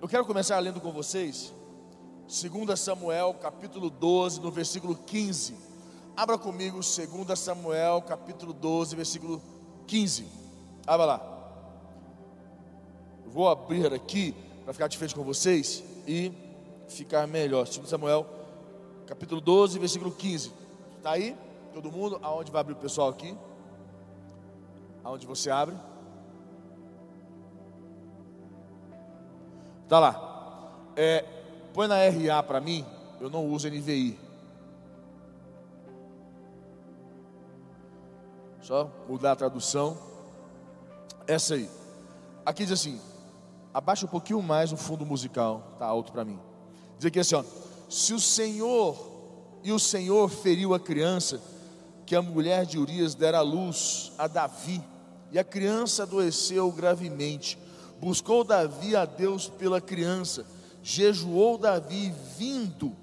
Eu 0.00 0.06
quero 0.06 0.24
começar 0.24 0.56
lendo 0.60 0.80
com 0.80 0.92
vocês 0.92 1.52
2 2.28 2.78
Samuel, 2.78 3.34
capítulo 3.34 3.90
12, 3.90 4.40
no 4.40 4.48
versículo 4.48 4.94
15. 4.94 5.56
Abra 6.16 6.38
comigo 6.38 6.78
2 6.78 7.36
Samuel, 7.36 8.00
capítulo 8.02 8.52
12, 8.52 8.94
versículo 8.94 9.42
15. 9.88 10.24
Abra 10.86 11.04
lá. 11.04 11.40
Eu 13.24 13.30
vou 13.32 13.48
abrir 13.48 13.92
aqui 13.92 14.36
para 14.62 14.72
ficar 14.72 14.86
de 14.86 14.96
frente 14.96 15.16
com 15.16 15.24
vocês 15.24 15.82
e 16.06 16.32
ficar 16.86 17.26
melhor. 17.26 17.66
2 17.66 17.88
Samuel, 17.88 18.24
capítulo 19.04 19.40
12, 19.40 19.80
versículo 19.80 20.12
15. 20.12 20.52
Está 20.96 21.10
aí? 21.10 21.36
Todo 21.74 21.90
mundo? 21.90 22.20
Aonde 22.22 22.52
vai 22.52 22.60
abrir 22.60 22.74
o 22.74 22.76
pessoal 22.76 23.08
aqui? 23.08 23.36
Aonde 25.02 25.26
você 25.26 25.50
abre? 25.50 25.74
Tá 29.88 29.98
lá. 29.98 30.72
É, 30.94 31.24
põe 31.72 31.86
na 31.86 31.96
RA 31.96 32.42
para 32.42 32.60
mim. 32.60 32.84
Eu 33.20 33.30
não 33.30 33.46
uso 33.46 33.68
NVI. 33.68 34.18
Só 38.60 38.90
mudar 39.08 39.32
a 39.32 39.36
tradução. 39.36 39.96
Essa 41.26 41.54
aí. 41.54 41.70
Aqui 42.44 42.64
diz 42.64 42.72
assim: 42.72 43.00
abaixa 43.72 44.04
um 44.04 44.08
pouquinho 44.08 44.42
mais 44.42 44.72
o 44.72 44.76
fundo 44.76 45.06
musical, 45.06 45.74
tá 45.78 45.86
alto 45.86 46.12
para 46.12 46.24
mim. 46.24 46.38
Diz 46.98 47.06
aqui 47.06 47.20
assim: 47.20 47.34
ó, 47.34 47.44
se 47.88 48.12
o 48.12 48.20
Senhor 48.20 48.96
e 49.62 49.72
o 49.72 49.78
Senhor 49.78 50.28
feriu 50.28 50.74
a 50.74 50.80
criança 50.80 51.40
que 52.04 52.16
a 52.16 52.22
mulher 52.22 52.64
de 52.64 52.78
Urias 52.78 53.14
dera 53.14 53.38
à 53.38 53.42
luz 53.42 54.12
a 54.16 54.26
Davi, 54.26 54.82
e 55.30 55.38
a 55.38 55.44
criança 55.44 56.04
adoeceu 56.04 56.70
gravemente. 56.72 57.58
Buscou 58.00 58.44
Davi 58.44 58.94
a 58.94 59.04
Deus 59.04 59.48
pela 59.48 59.80
criança, 59.80 60.46
jejuou 60.82 61.58
Davi 61.58 62.12
vindo, 62.36 62.94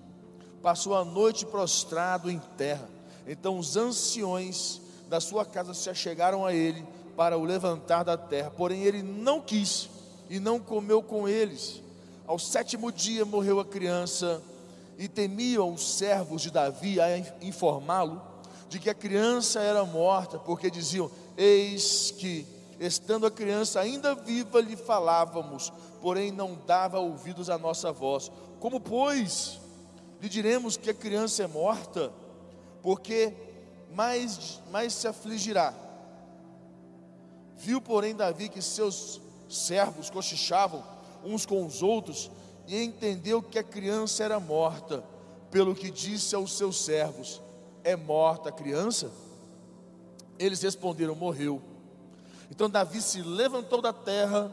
passou 0.61 0.95
a 0.95 1.03
noite 1.03 1.45
prostrado 1.45 2.29
em 2.29 2.39
terra. 2.57 2.87
Então 3.27 3.57
os 3.57 3.75
anciões 3.75 4.81
da 5.09 5.19
sua 5.19 5.45
casa 5.45 5.73
se 5.73 5.89
achegaram 5.89 6.45
a 6.45 6.53
ele 6.53 6.85
para 7.15 7.37
o 7.37 7.43
levantar 7.43 8.03
da 8.03 8.17
terra, 8.17 8.51
porém 8.51 8.83
ele 8.83 9.03
não 9.03 9.41
quis 9.41 9.89
e 10.29 10.39
não 10.39 10.59
comeu 10.59 11.03
com 11.03 11.27
eles. 11.27 11.81
Ao 12.25 12.39
sétimo 12.39 12.91
dia 12.91 13.23
morreu 13.25 13.59
a 13.59 13.65
criança, 13.65 14.41
e 14.97 15.07
temiam 15.07 15.73
os 15.73 15.97
servos 15.97 16.41
de 16.41 16.51
Davi 16.51 16.99
a 16.99 17.17
informá-lo 17.41 18.21
de 18.69 18.79
que 18.79 18.89
a 18.89 18.93
criança 18.93 19.59
era 19.59 19.85
morta, 19.85 20.39
porque 20.39 20.71
diziam: 20.71 21.09
Eis 21.37 22.13
que, 22.17 22.45
estando 22.79 23.25
a 23.25 23.31
criança 23.31 23.79
ainda 23.79 24.15
viva, 24.15 24.59
lhe 24.59 24.75
falávamos, 24.75 25.71
porém 26.01 26.31
não 26.31 26.57
dava 26.65 26.99
ouvidos 26.99 27.49
à 27.49 27.57
nossa 27.57 27.91
voz. 27.91 28.31
Como, 28.59 28.79
pois, 28.79 29.59
lhe 30.21 30.29
diremos 30.29 30.77
que 30.77 30.89
a 30.89 30.93
criança 30.93 31.43
é 31.43 31.47
morta? 31.47 32.11
Porque 32.81 33.33
mais, 33.93 34.61
mais 34.71 34.93
se 34.93 35.07
afligirá. 35.07 35.73
Viu, 37.57 37.81
porém, 37.81 38.15
Davi 38.15 38.49
que 38.49 38.61
seus 38.61 39.21
servos 39.49 40.09
cochichavam 40.09 40.83
uns 41.23 41.45
com 41.45 41.65
os 41.65 41.81
outros 41.81 42.29
e 42.67 42.83
entendeu 42.83 43.41
que 43.41 43.59
a 43.59 43.63
criança 43.63 44.23
era 44.23 44.39
morta, 44.39 45.03
pelo 45.49 45.75
que 45.75 45.89
disse 45.89 46.35
aos 46.35 46.57
seus 46.57 46.83
servos: 46.83 47.41
É 47.83 47.95
morta 47.95 48.49
a 48.49 48.51
criança? 48.51 49.11
Eles 50.37 50.61
responderam: 50.61 51.15
Morreu. 51.15 51.61
Então 52.55 52.69
Davi 52.69 53.01
se 53.01 53.21
levantou 53.21 53.81
da 53.81 53.91
terra, 53.91 54.49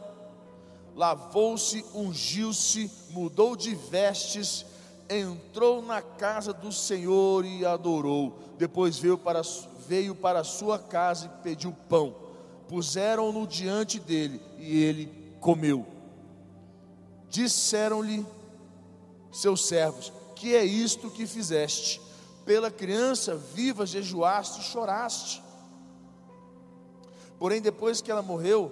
lavou-se, 0.95 1.85
ungiu-se, 1.95 2.91
mudou 3.11 3.57
de 3.57 3.75
vestes, 3.75 4.67
entrou 5.09 5.81
na 5.81 6.03
casa 6.03 6.53
do 6.53 6.73
Senhor 6.73 7.45
e 7.45 7.65
adorou. 7.65 8.39
Depois 8.59 8.99
veio 8.99 9.17
para, 9.17 9.43
veio 9.87 10.15
para 10.15 10.41
a 10.41 10.45
sua 10.45 10.79
casa 10.79 11.27
e 11.27 11.43
pediu 11.43 11.73
pão 11.89 12.23
puseram-no 12.73 13.47
diante 13.47 14.01
dele 14.01 14.41
e 14.57 14.83
ele 14.83 15.35
comeu. 15.41 15.87
Disseram-lhe 17.29 18.27
seus 19.31 19.67
servos: 19.67 20.11
Que 20.35 20.55
é 20.55 20.65
isto 20.65 21.11
que 21.11 21.27
fizeste? 21.27 22.01
Pela 22.47 22.71
criança 22.71 23.37
viva 23.37 23.85
jejuaste 23.85 24.61
e 24.61 24.65
choraste. 24.65 25.43
Porém, 27.43 27.61
depois 27.61 28.01
que 28.01 28.09
ela 28.09 28.23
morreu, 28.23 28.71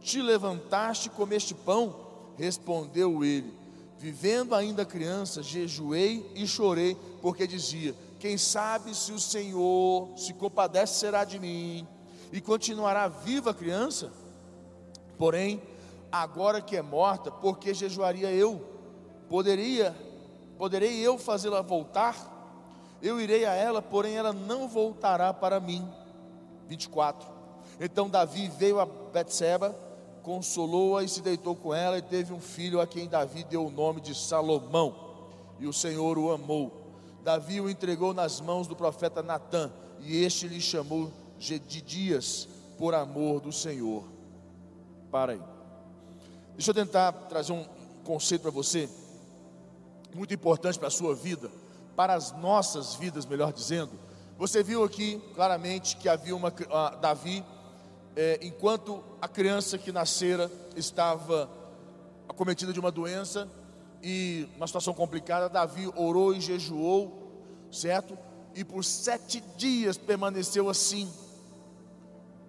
te 0.00 0.20
levantaste 0.20 1.06
e 1.06 1.10
comeste 1.12 1.54
pão? 1.54 1.94
Respondeu 2.36 3.22
ele: 3.22 3.54
Vivendo 3.96 4.56
ainda 4.56 4.84
criança, 4.84 5.40
jejuei 5.40 6.28
e 6.34 6.44
chorei, 6.44 6.96
porque 7.20 7.46
dizia: 7.46 7.94
Quem 8.18 8.36
sabe 8.36 8.92
se 8.92 9.12
o 9.12 9.20
Senhor 9.20 10.08
se 10.18 10.34
compadecerá 10.34 11.22
de 11.22 11.38
mim 11.38 11.86
e 12.32 12.40
continuará 12.40 13.06
viva 13.06 13.52
a 13.52 13.54
criança? 13.54 14.10
Porém, 15.16 15.62
agora 16.10 16.60
que 16.60 16.76
é 16.76 16.82
morta, 16.82 17.30
por 17.30 17.56
que 17.56 17.72
jejuaria 17.72 18.32
eu? 18.32 18.66
Poderia, 19.28 19.96
poderei 20.58 20.98
eu 20.98 21.18
fazê-la 21.18 21.62
voltar? 21.62 22.16
Eu 23.00 23.20
irei 23.20 23.44
a 23.44 23.54
ela, 23.54 23.80
porém 23.80 24.16
ela 24.16 24.32
não 24.32 24.66
voltará 24.66 25.32
para 25.32 25.60
mim. 25.60 25.88
24. 26.66 27.31
Então 27.80 28.08
Davi 28.08 28.48
veio 28.48 28.80
a 28.80 28.86
Betseba, 28.86 29.76
consolou-a 30.22 31.02
e 31.02 31.08
se 31.08 31.20
deitou 31.20 31.54
com 31.54 31.74
ela 31.74 31.98
e 31.98 32.02
teve 32.02 32.32
um 32.32 32.40
filho 32.40 32.80
a 32.80 32.86
quem 32.86 33.08
Davi 33.08 33.44
deu 33.44 33.66
o 33.66 33.70
nome 33.70 34.00
de 34.00 34.14
Salomão. 34.14 34.94
E 35.58 35.66
o 35.66 35.72
Senhor 35.72 36.18
o 36.18 36.32
amou. 36.32 36.82
Davi 37.22 37.60
o 37.60 37.70
entregou 37.70 38.12
nas 38.12 38.40
mãos 38.40 38.66
do 38.66 38.74
profeta 38.74 39.22
Natã, 39.22 39.70
e 40.00 40.24
este 40.24 40.48
lhe 40.48 40.60
chamou 40.60 41.12
de 41.38 41.58
dias 41.58 42.48
por 42.76 42.94
amor 42.94 43.40
do 43.40 43.52
Senhor. 43.52 44.04
Para 45.10 45.32
aí. 45.32 45.42
Deixa 46.54 46.70
eu 46.70 46.74
tentar 46.74 47.12
trazer 47.12 47.52
um 47.52 47.64
conceito 48.04 48.42
para 48.42 48.50
você, 48.50 48.88
muito 50.14 50.34
importante 50.34 50.78
para 50.78 50.88
a 50.88 50.90
sua 50.90 51.14
vida, 51.14 51.50
para 51.94 52.14
as 52.14 52.32
nossas 52.32 52.94
vidas, 52.94 53.24
melhor 53.24 53.52
dizendo. 53.52 53.92
Você 54.36 54.62
viu 54.62 54.82
aqui 54.82 55.22
claramente 55.34 55.96
que 55.96 56.08
havia 56.08 56.34
uma 56.34 56.48
uh, 56.48 57.00
Davi, 57.00 57.44
é, 58.14 58.38
enquanto 58.42 59.02
a 59.20 59.28
criança 59.28 59.78
que 59.78 59.90
nascera 59.90 60.50
estava 60.76 61.50
acometida 62.28 62.72
de 62.72 62.80
uma 62.80 62.90
doença 62.90 63.48
e 64.02 64.48
uma 64.56 64.66
situação 64.66 64.92
complicada, 64.92 65.48
Davi 65.48 65.90
orou 65.96 66.34
e 66.34 66.40
jejuou, 66.40 67.68
certo? 67.70 68.18
E 68.54 68.64
por 68.64 68.84
sete 68.84 69.40
dias 69.56 69.96
permaneceu 69.96 70.68
assim, 70.68 71.10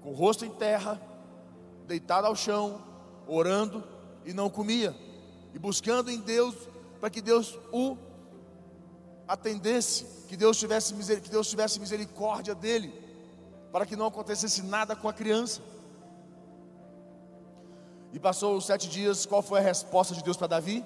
com 0.01 0.09
o 0.09 0.13
rosto 0.13 0.43
em 0.43 0.49
terra, 0.49 1.01
deitado 1.87 2.27
ao 2.27 2.35
chão, 2.35 2.81
orando 3.27 3.83
e 4.25 4.33
não 4.33 4.49
comia, 4.49 4.95
e 5.53 5.59
buscando 5.59 6.09
em 6.09 6.19
Deus 6.19 6.55
para 6.99 7.09
que 7.09 7.21
Deus 7.21 7.57
o 7.71 7.97
atendesse, 9.27 10.05
que 10.27 10.35
Deus 10.35 10.57
tivesse 10.57 10.93
que 11.21 11.29
Deus 11.29 11.49
tivesse 11.49 11.79
misericórdia 11.79 12.53
dele, 12.53 13.02
para 13.73 13.87
que 13.87 13.95
não 13.95 14.05
acontecesse 14.05 14.61
nada 14.61 14.95
com 14.95 15.09
a 15.09 15.13
criança. 15.13 15.59
E 18.13 18.19
passou 18.19 18.55
os 18.55 18.67
sete 18.67 18.87
dias, 18.87 19.25
qual 19.25 19.41
foi 19.41 19.57
a 19.57 19.63
resposta 19.63 20.13
de 20.13 20.23
Deus 20.23 20.37
para 20.37 20.45
Davi? 20.45 20.85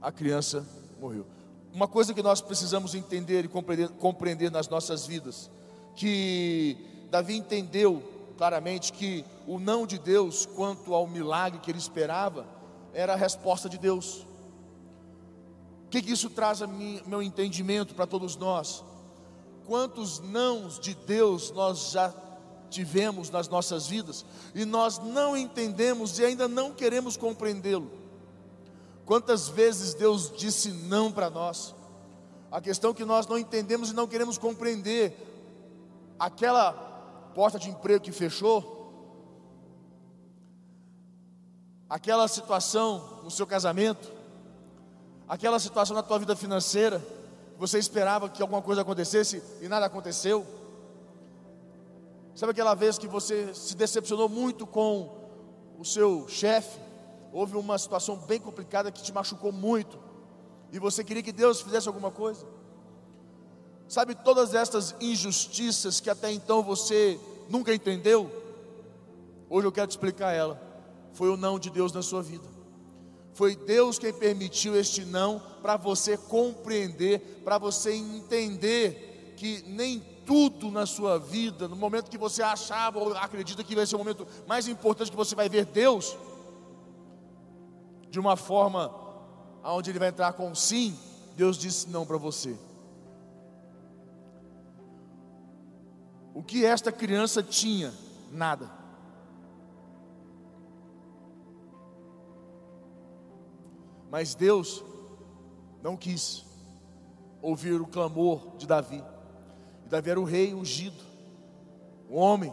A 0.00 0.12
criança 0.12 0.64
morreu. 1.00 1.26
Uma 1.74 1.88
coisa 1.88 2.14
que 2.14 2.22
nós 2.22 2.40
precisamos 2.40 2.94
entender 2.94 3.44
e 3.44 3.48
compreender, 3.48 3.88
compreender 3.88 4.50
nas 4.52 4.68
nossas 4.68 5.04
vidas 5.04 5.50
que 5.96 6.76
Davi 7.10 7.36
entendeu 7.36 8.00
claramente 8.38 8.92
que 8.92 9.24
o 9.48 9.58
não 9.58 9.84
de 9.84 9.98
Deus 9.98 10.46
quanto 10.46 10.94
ao 10.94 11.08
milagre 11.08 11.58
que 11.58 11.72
ele 11.72 11.78
esperava 11.78 12.46
era 12.94 13.14
a 13.14 13.16
resposta 13.16 13.68
de 13.68 13.78
Deus. 13.78 14.24
O 15.86 15.88
que, 15.90 16.00
que 16.00 16.12
isso 16.12 16.30
traz 16.30 16.62
a 16.62 16.68
mim, 16.68 17.02
meu 17.04 17.20
entendimento 17.20 17.96
para 17.96 18.06
todos 18.06 18.36
nós? 18.36 18.84
Quantos 19.66 20.20
nãos 20.20 20.78
de 20.78 20.94
Deus 20.94 21.50
nós 21.50 21.90
já 21.90 22.14
tivemos 22.70 23.30
nas 23.30 23.48
nossas 23.48 23.86
vidas 23.86 24.24
e 24.54 24.64
nós 24.64 24.98
não 24.98 25.36
entendemos 25.36 26.18
e 26.18 26.24
ainda 26.24 26.46
não 26.46 26.72
queremos 26.72 27.16
compreendê-lo? 27.16 27.90
Quantas 29.04 29.48
vezes 29.48 29.94
Deus 29.94 30.32
disse 30.36 30.70
não 30.70 31.10
para 31.10 31.30
nós? 31.30 31.74
A 32.50 32.60
questão 32.60 32.94
que 32.94 33.04
nós 33.04 33.26
não 33.26 33.36
entendemos 33.36 33.90
e 33.90 33.94
não 33.94 34.06
queremos 34.06 34.38
compreender 34.38 35.16
aquela 36.18 36.72
porta 37.34 37.58
de 37.58 37.68
emprego 37.68 38.04
que 38.04 38.12
fechou, 38.12 38.74
aquela 41.88 42.26
situação 42.28 43.20
no 43.24 43.30
seu 43.30 43.46
casamento, 43.46 44.12
aquela 45.28 45.58
situação 45.58 45.94
na 45.94 46.02
tua 46.02 46.18
vida 46.18 46.34
financeira, 46.34 47.04
você 47.58 47.78
esperava 47.78 48.28
que 48.28 48.42
alguma 48.42 48.60
coisa 48.60 48.82
acontecesse 48.82 49.42
e 49.60 49.68
nada 49.68 49.86
aconteceu. 49.86 50.46
Sabe 52.34 52.52
aquela 52.52 52.74
vez 52.74 52.98
que 52.98 53.08
você 53.08 53.54
se 53.54 53.74
decepcionou 53.74 54.28
muito 54.28 54.66
com 54.66 55.10
o 55.78 55.84
seu 55.84 56.28
chefe, 56.28 56.78
houve 57.32 57.56
uma 57.56 57.78
situação 57.78 58.16
bem 58.16 58.40
complicada 58.40 58.90
que 58.90 59.02
te 59.02 59.12
machucou 59.12 59.52
muito, 59.52 59.98
e 60.70 60.78
você 60.78 61.02
queria 61.02 61.22
que 61.22 61.32
Deus 61.32 61.60
fizesse 61.60 61.88
alguma 61.88 62.10
coisa. 62.10 62.46
Sabe 63.88 64.14
todas 64.14 64.52
estas 64.54 64.94
injustiças 65.00 66.00
que 66.00 66.10
até 66.10 66.30
então 66.32 66.62
você 66.62 67.18
nunca 67.48 67.72
entendeu? 67.72 68.30
Hoje 69.48 69.66
eu 69.66 69.72
quero 69.72 69.86
te 69.86 69.92
explicar 69.92 70.32
ela. 70.32 70.60
Foi 71.12 71.30
o 71.30 71.36
não 71.36 71.58
de 71.58 71.70
Deus 71.70 71.92
na 71.92 72.02
sua 72.02 72.22
vida. 72.22 72.55
Foi 73.36 73.54
Deus 73.54 73.98
quem 73.98 74.14
permitiu 74.14 74.74
este 74.74 75.04
não 75.04 75.42
para 75.60 75.76
você 75.76 76.16
compreender, 76.16 77.42
para 77.44 77.58
você 77.58 77.92
entender 77.92 79.34
que 79.36 79.62
nem 79.66 80.00
tudo 80.24 80.70
na 80.70 80.86
sua 80.86 81.18
vida, 81.18 81.68
no 81.68 81.76
momento 81.76 82.10
que 82.10 82.16
você 82.16 82.42
achava 82.42 82.98
ou 82.98 83.14
acredita 83.14 83.62
que 83.62 83.76
vai 83.76 83.84
ser 83.84 83.94
o 83.94 83.98
momento 83.98 84.26
mais 84.46 84.66
importante 84.66 85.10
que 85.10 85.16
você 85.16 85.34
vai 85.34 85.50
ver 85.50 85.66
Deus, 85.66 86.16
de 88.08 88.18
uma 88.18 88.38
forma 88.38 88.90
onde 89.62 89.90
Ele 89.90 89.98
vai 89.98 90.08
entrar 90.08 90.32
com 90.32 90.54
sim, 90.54 90.98
Deus 91.36 91.58
disse 91.58 91.90
não 91.90 92.06
para 92.06 92.16
você. 92.16 92.56
O 96.32 96.42
que 96.42 96.64
esta 96.64 96.90
criança 96.90 97.42
tinha? 97.42 97.92
Nada. 98.32 98.85
Mas 104.10 104.34
Deus 104.34 104.84
não 105.82 105.96
quis 105.96 106.44
ouvir 107.42 107.80
o 107.80 107.86
clamor 107.86 108.56
de 108.56 108.66
Davi. 108.66 109.02
E 109.84 109.88
Davi 109.88 110.10
era 110.10 110.20
o 110.20 110.24
rei 110.24 110.54
ungido, 110.54 111.02
o 112.08 112.16
homem, 112.16 112.52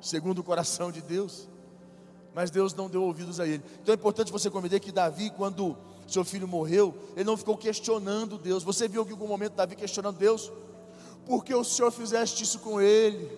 segundo 0.00 0.40
o 0.40 0.44
coração 0.44 0.92
de 0.92 1.00
Deus. 1.00 1.48
Mas 2.34 2.50
Deus 2.50 2.74
não 2.74 2.88
deu 2.88 3.02
ouvidos 3.02 3.40
a 3.40 3.46
ele. 3.46 3.62
Então 3.82 3.92
é 3.92 3.96
importante 3.96 4.30
você 4.30 4.50
compreender 4.50 4.80
que 4.80 4.92
Davi, 4.92 5.30
quando 5.30 5.76
seu 6.06 6.24
filho 6.24 6.46
morreu, 6.46 6.94
ele 7.14 7.24
não 7.24 7.36
ficou 7.36 7.56
questionando 7.56 8.38
Deus. 8.38 8.62
Você 8.62 8.86
viu 8.86 9.04
em 9.04 9.10
algum 9.10 9.26
momento 9.26 9.54
Davi 9.54 9.76
questionando 9.76 10.18
Deus? 10.18 10.50
Por 11.26 11.44
que 11.44 11.54
o 11.54 11.64
Senhor 11.64 11.90
fizeste 11.90 12.42
isso 12.42 12.58
com 12.60 12.80
ele? 12.80 13.30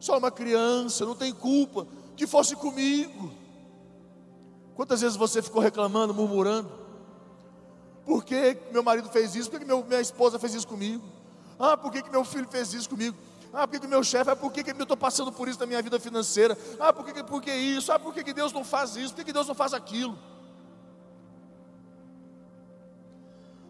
Só 0.00 0.18
uma 0.18 0.30
criança, 0.30 1.04
não 1.04 1.14
tem 1.14 1.32
culpa. 1.32 1.86
Que 2.16 2.26
fosse 2.26 2.56
comigo. 2.56 3.32
Quantas 4.74 5.00
vezes 5.00 5.16
você 5.16 5.40
ficou 5.40 5.62
reclamando, 5.62 6.12
murmurando? 6.12 6.70
Por 8.04 8.24
que 8.24 8.56
meu 8.72 8.82
marido 8.82 9.08
fez 9.08 9.34
isso? 9.34 9.50
Por 9.50 9.58
que 9.58 9.64
meu, 9.64 9.84
minha 9.84 10.00
esposa 10.00 10.38
fez 10.38 10.54
isso 10.54 10.66
comigo? 10.66 11.02
Ah, 11.58 11.76
por 11.76 11.90
que, 11.90 12.02
que 12.02 12.10
meu 12.10 12.24
filho 12.24 12.46
fez 12.50 12.74
isso 12.74 12.88
comigo? 12.88 13.16
Ah, 13.52 13.66
por 13.68 13.74
que, 13.74 13.80
que 13.80 13.86
meu 13.86 14.02
chefe? 14.02 14.30
Ah, 14.30 14.36
por 14.36 14.52
que, 14.52 14.64
que 14.64 14.70
eu 14.72 14.82
estou 14.82 14.96
passando 14.96 15.30
por 15.30 15.48
isso 15.48 15.60
na 15.60 15.66
minha 15.66 15.80
vida 15.80 15.98
financeira? 16.00 16.58
Ah, 16.78 16.92
por 16.92 17.04
que, 17.04 17.22
por 17.22 17.40
que 17.40 17.52
isso? 17.54 17.92
Ah, 17.92 17.98
por 17.98 18.12
que, 18.12 18.24
que 18.24 18.32
Deus 18.32 18.52
não 18.52 18.64
faz 18.64 18.96
isso? 18.96 19.14
Por 19.14 19.18
que, 19.18 19.26
que 19.26 19.32
Deus 19.32 19.46
não 19.46 19.54
faz 19.54 19.72
aquilo? 19.72 20.18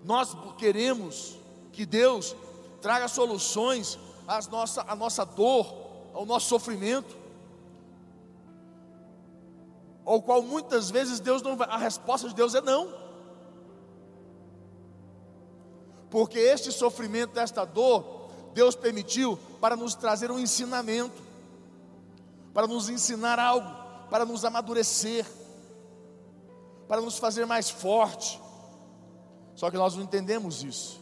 Nós 0.03 0.35
queremos 0.57 1.37
que 1.73 1.85
Deus 1.85 2.35
traga 2.81 3.09
soluções 3.09 3.99
às 4.27 4.49
nossa, 4.49 4.85
à 4.89 4.97
nossa 4.97 5.25
dor, 5.25 5.75
ao 6.15 6.25
nosso 6.25 6.49
sofrimento, 6.49 7.15
ao 10.05 10.21
qual 10.23 10.43
muitas 10.43 10.91
vezes 10.91 11.21
Deus 11.21 11.43
não 11.43 11.57
vai, 11.57 11.69
a 11.69 11.79
resposta 11.79 12.29
de 12.29 12.35
Deus 12.35 12.55
é 12.55 12.61
não. 12.61 13.05
porque 16.15 16.39
este 16.39 16.71
sofrimento, 16.71 17.41
esta 17.41 17.65
dor, 17.65 18.29
Deus 18.55 18.77
permitiu 18.77 19.37
para 19.61 19.75
nos 19.75 19.97
trazer 19.97 20.31
um 20.31 20.39
ensinamento, 20.39 21.21
para 22.53 22.69
nos 22.69 22.89
ensinar 22.89 23.37
algo, 23.37 23.69
para 24.09 24.25
nos 24.25 24.45
amadurecer, 24.45 25.27
para 26.87 27.01
nos 27.01 27.19
fazer 27.19 27.47
mais 27.47 27.69
forte. 27.69 28.41
Só 29.57 29.73
que 29.73 29.77
nós 29.77 29.97
não 29.97 30.05
entendemos 30.05 30.63
isso. 30.63 31.01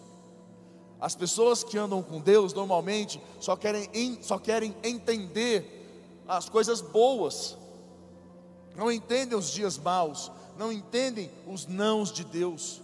As 0.99 1.15
pessoas 1.15 1.63
que 1.63 1.77
andam 1.77 2.03
com 2.03 2.19
Deus 2.19 2.55
normalmente 2.55 3.21
só 3.39 3.55
querem, 3.55 4.19
só 4.23 4.39
querem 4.39 4.75
entender 4.83 6.25
as 6.27 6.49
coisas 6.49 6.81
boas, 6.81 7.55
não 8.75 8.91
entendem 8.91 9.37
os 9.37 9.51
dias 9.51 9.79
maus, 9.79 10.31
não 10.57 10.73
entendem 10.73 11.31
os 11.47 11.67
nãos 11.67 12.11
de 12.11 12.25
Deus. 12.25 12.81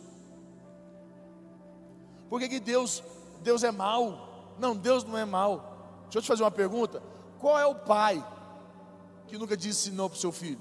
Por 2.28 2.40
que, 2.40 2.48
que 2.48 2.60
Deus, 2.60 3.02
Deus 3.42 3.62
é 3.62 3.70
mau? 3.70 4.54
Não, 4.58 4.76
Deus 4.76 5.04
não 5.04 5.16
é 5.16 5.24
mau. 5.24 6.02
Deixa 6.04 6.18
eu 6.18 6.22
te 6.22 6.28
fazer 6.28 6.42
uma 6.42 6.50
pergunta. 6.50 7.02
Qual 7.38 7.58
é 7.58 7.66
o 7.66 7.74
pai 7.74 8.24
que 9.26 9.38
nunca 9.38 9.56
disse 9.56 9.90
não 9.90 10.08
para 10.08 10.16
o 10.16 10.20
seu 10.20 10.32
filho? 10.32 10.60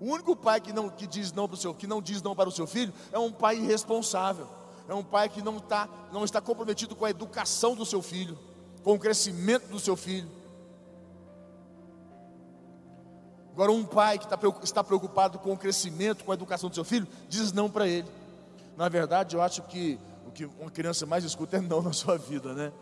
O 0.00 0.06
único 0.06 0.36
pai 0.36 0.60
que 0.60 0.72
não 0.72 0.90
que 0.90 1.06
diz 1.06 1.32
não 1.32 1.48
para 1.48 1.54
o 1.54 1.58
seu, 1.58 1.74
que 1.74 1.86
não 1.86 2.02
diz 2.02 2.20
não 2.20 2.34
para 2.34 2.48
o 2.48 2.52
seu 2.52 2.66
filho 2.66 2.92
é 3.10 3.18
um 3.18 3.32
pai 3.32 3.56
irresponsável. 3.56 4.46
É 4.88 4.94
um 4.94 5.02
pai 5.02 5.28
que 5.28 5.40
não 5.40 5.56
está, 5.56 5.88
não 6.12 6.24
está 6.24 6.40
comprometido 6.40 6.94
com 6.94 7.04
a 7.04 7.10
educação 7.10 7.74
do 7.74 7.86
seu 7.86 8.02
filho, 8.02 8.38
com 8.82 8.94
o 8.94 8.98
crescimento 8.98 9.68
do 9.68 9.80
seu 9.80 9.96
filho. 9.96 10.28
Agora, 13.54 13.70
um 13.70 13.84
pai 13.84 14.18
que 14.18 14.26
está 14.64 14.82
preocupado 14.82 15.38
com 15.38 15.52
o 15.52 15.56
crescimento, 15.56 16.24
com 16.24 16.32
a 16.32 16.34
educação 16.34 16.68
do 16.68 16.74
seu 16.74 16.84
filho, 16.84 17.06
diz 17.28 17.52
não 17.52 17.70
para 17.70 17.86
ele. 17.86 18.08
Na 18.76 18.88
verdade, 18.88 19.36
eu 19.36 19.40
acho 19.40 19.62
que 19.62 19.96
o 20.26 20.32
que 20.32 20.44
uma 20.58 20.72
criança 20.72 21.06
mais 21.06 21.22
escuta 21.22 21.58
é 21.58 21.60
não 21.60 21.80
na 21.80 21.92
sua 21.92 22.18
vida, 22.18 22.52
né? 22.52 22.72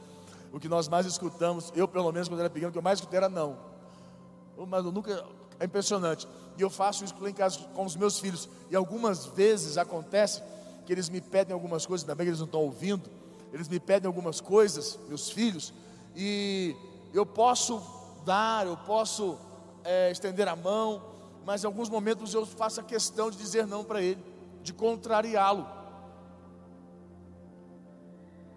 O 0.51 0.59
que 0.59 0.71
nós 0.71 0.89
mais 0.89 1.05
escutamos, 1.05 1.71
eu 1.77 1.87
pelo 1.87 2.11
menos 2.11 2.27
quando 2.27 2.41
era 2.41 2.49
pequeno, 2.49 2.71
o 2.71 2.73
que 2.73 2.79
eu 2.79 2.83
mais 2.83 3.01
escutei 3.01 3.19
era 3.19 3.29
não. 3.29 3.59
Mas 4.67 4.83
eu 4.83 4.91
nunca, 4.91 5.27
é 5.61 5.67
impressionante. 5.67 6.27
E 6.57 6.63
eu 6.63 6.71
faço 6.71 7.05
isso 7.05 7.15
lá 7.21 7.29
em 7.29 7.35
casa 7.35 7.59
com 7.75 7.85
os 7.85 7.95
meus 7.95 8.19
filhos. 8.19 8.49
E 8.71 8.77
algumas 8.77 9.27
vezes 9.27 9.77
acontece 9.77 10.43
que 10.87 10.93
eles 10.93 11.11
me 11.11 11.21
pedem 11.21 11.53
algumas 11.53 11.85
coisas, 11.85 12.03
ainda 12.05 12.15
bem 12.15 12.25
que 12.25 12.31
eles 12.31 12.41
não 12.41 12.47
estão 12.47 12.61
ouvindo. 12.61 13.11
Eles 13.53 13.69
me 13.69 13.79
pedem 13.79 14.07
algumas 14.07 14.41
coisas, 14.41 14.99
meus 15.07 15.29
filhos, 15.29 15.75
e 16.17 16.75
eu 17.13 17.27
posso 17.27 17.83
dar, 18.25 18.67
eu 18.67 18.79
posso 18.79 19.37
é, 19.85 20.11
estender 20.11 20.49
a 20.49 20.57
mão, 20.57 21.03
mas 21.45 21.65
em 21.65 21.67
alguns 21.67 21.89
momentos 21.89 22.33
eu 22.35 22.47
faço 22.47 22.81
a 22.81 22.85
questão 22.85 23.31
de 23.31 23.37
dizer 23.37 23.67
não 23.67 23.85
para 23.85 24.01
ele, 24.01 24.23
de 24.63 24.73
contrariá-lo. 24.73 25.67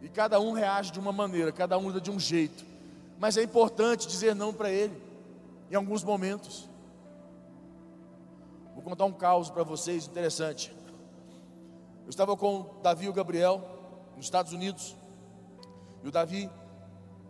E 0.01 0.09
cada 0.09 0.39
um 0.39 0.51
reage 0.51 0.91
de 0.91 0.99
uma 0.99 1.11
maneira, 1.11 1.51
cada 1.51 1.77
um 1.77 1.89
anda 1.89 1.99
de 1.99 2.11
um 2.11 2.19
jeito. 2.19 2.63
Mas 3.17 3.37
é 3.37 3.43
importante 3.43 4.07
dizer 4.07 4.35
não 4.35 4.53
para 4.53 4.69
ele, 4.69 4.95
em 5.71 5.75
alguns 5.75 6.03
momentos. 6.03 6.69
Vou 8.75 8.83
contar 8.83 9.05
um 9.05 9.13
caos 9.13 9.49
para 9.49 9.63
vocês 9.63 10.05
interessante. 10.05 10.71
Eu 12.03 12.09
estava 12.09 12.37
com 12.37 12.61
o 12.61 12.63
Davi 12.83 13.05
e 13.05 13.09
o 13.09 13.13
Gabriel 13.13 13.63
nos 14.15 14.25
Estados 14.25 14.53
Unidos. 14.53 14.95
E 16.03 16.07
o 16.07 16.11
Davi 16.11 16.49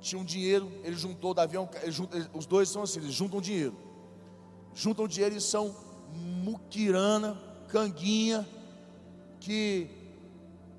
tinha 0.01 0.21
um 0.21 0.25
dinheiro, 0.25 0.69
ele 0.83 0.95
juntou, 0.97 1.33
Davi, 1.33 1.55
é 1.55 1.69
ele 1.83 2.27
os 2.33 2.45
dois 2.45 2.67
são 2.67 2.83
assim, 2.83 2.99
eles 2.99 3.13
juntam 3.13 3.39
dinheiro. 3.39 3.84
Juntam 4.75 5.07
dinheiro 5.07 5.35
e 5.35 5.41
são 5.41 5.73
muquirana, 6.13 7.41
canguinha, 7.69 8.47
que 9.39 9.89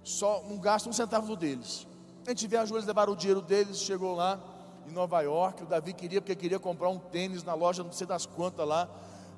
só 0.04 0.44
não 0.48 0.58
gasta 0.58 0.88
um 0.88 0.92
centavo 0.92 1.34
deles. 1.34 1.86
A 2.26 2.28
gente 2.28 2.46
viajou, 2.46 2.76
eles 2.76 2.86
levaram 2.86 3.14
o 3.14 3.16
dinheiro 3.16 3.40
deles, 3.40 3.78
chegou 3.78 4.14
lá 4.14 4.38
em 4.86 4.92
Nova 4.92 5.20
York. 5.22 5.62
O 5.62 5.66
Davi 5.66 5.94
queria, 5.94 6.20
porque 6.20 6.36
queria 6.36 6.58
comprar 6.58 6.90
um 6.90 6.98
tênis 6.98 7.42
na 7.42 7.54
loja, 7.54 7.82
não 7.82 7.90
sei 7.90 8.06
das 8.06 8.26
quantas 8.26 8.68
lá, 8.68 8.88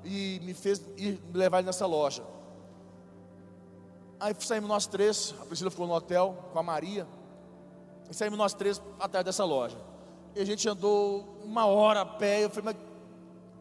e 0.04 0.40
me 0.42 0.52
fez 0.52 0.82
ir, 0.96 1.22
levar 1.32 1.58
ele 1.58 1.66
nessa 1.66 1.86
loja. 1.86 2.24
Aí 4.18 4.34
saímos 4.40 4.68
nós 4.68 4.86
três, 4.86 5.34
a 5.40 5.44
Priscila 5.44 5.70
ficou 5.70 5.86
no 5.86 5.94
hotel 5.94 6.36
com 6.52 6.58
a 6.58 6.62
Maria, 6.62 7.06
e 8.10 8.14
saímos 8.14 8.36
nós 8.36 8.54
três 8.54 8.82
atrás 8.98 9.24
dessa 9.24 9.44
loja. 9.44 9.78
E 10.34 10.40
a 10.40 10.44
gente 10.44 10.68
andou 10.68 11.38
uma 11.44 11.66
hora 11.66 12.00
a 12.00 12.06
pé. 12.06 12.44
Eu 12.44 12.50
falei, 12.50 12.74
mas 12.74 12.87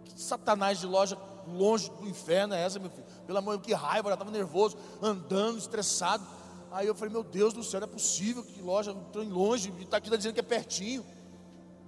que 0.09 0.21
satanás 0.21 0.79
de 0.79 0.85
loja 0.85 1.17
longe 1.47 1.89
do 1.91 2.07
inferno 2.07 2.53
é 2.53 2.61
essa, 2.61 2.79
meu 2.79 2.89
filho? 2.89 3.05
Pelo 3.25 3.37
amor 3.39 3.57
de 3.57 3.67
Deus, 3.67 3.79
que 3.79 3.85
raiva, 3.85 4.09
eu 4.09 4.13
estava 4.13 4.31
nervoso, 4.31 4.77
andando, 5.01 5.57
estressado. 5.57 6.25
Aí 6.71 6.85
eu 6.85 6.95
falei, 6.95 7.13
meu 7.13 7.23
Deus 7.23 7.53
do 7.53 7.63
céu, 7.63 7.79
não 7.79 7.87
é 7.87 7.91
possível 7.91 8.43
que 8.43 8.61
loja 8.61 8.95
tão 9.11 9.23
longe, 9.23 9.73
e 9.77 9.83
está 9.83 9.97
aqui 9.97 10.09
tá 10.09 10.15
dizendo 10.15 10.33
que 10.33 10.39
é 10.39 10.43
pertinho. 10.43 11.05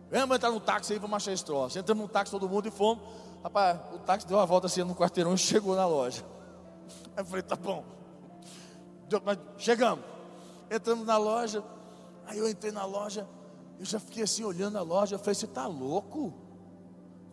Vamos 0.09 0.35
entrar 0.35 0.51
no 0.51 0.59
táxi 0.59 0.93
aí, 0.93 0.99
vamos 0.99 1.15
achar 1.17 1.31
esse 1.31 1.45
troço. 1.45 1.77
Entramos 1.77 2.01
no 2.01 2.09
táxi 2.09 2.31
todo 2.31 2.49
mundo 2.49 2.67
e 2.67 2.71
fomos. 2.71 3.03
Rapaz, 3.43 3.79
o 3.93 3.99
táxi 3.99 4.27
deu 4.27 4.37
uma 4.37 4.45
volta 4.45 4.67
assim 4.67 4.83
no 4.83 4.95
quarteirão 4.95 5.33
e 5.33 5.37
chegou 5.39 5.75
na 5.75 5.85
loja. 5.85 6.25
Aí 7.15 7.21
eu 7.21 7.25
falei, 7.25 7.43
tá 7.43 7.55
bom. 7.55 7.83
Mas 9.23 9.37
chegamos. 9.57 10.03
Entramos 10.69 11.05
na 11.05 11.17
loja. 11.17 11.63
Aí 12.25 12.37
eu 12.37 12.49
entrei 12.49 12.71
na 12.71 12.85
loja. 12.85 13.27
Eu 13.79 13.85
já 13.85 13.99
fiquei 13.99 14.23
assim 14.23 14.43
olhando 14.43 14.77
a 14.77 14.81
loja. 14.81 15.15
Eu 15.15 15.19
falei, 15.19 15.35
você 15.35 15.47
tá 15.47 15.67
louco? 15.67 16.33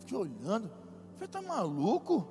Fiquei 0.06 0.16
olhando. 0.16 0.70
Falei, 1.14 1.28
tá 1.28 1.42
maluco? 1.42 2.24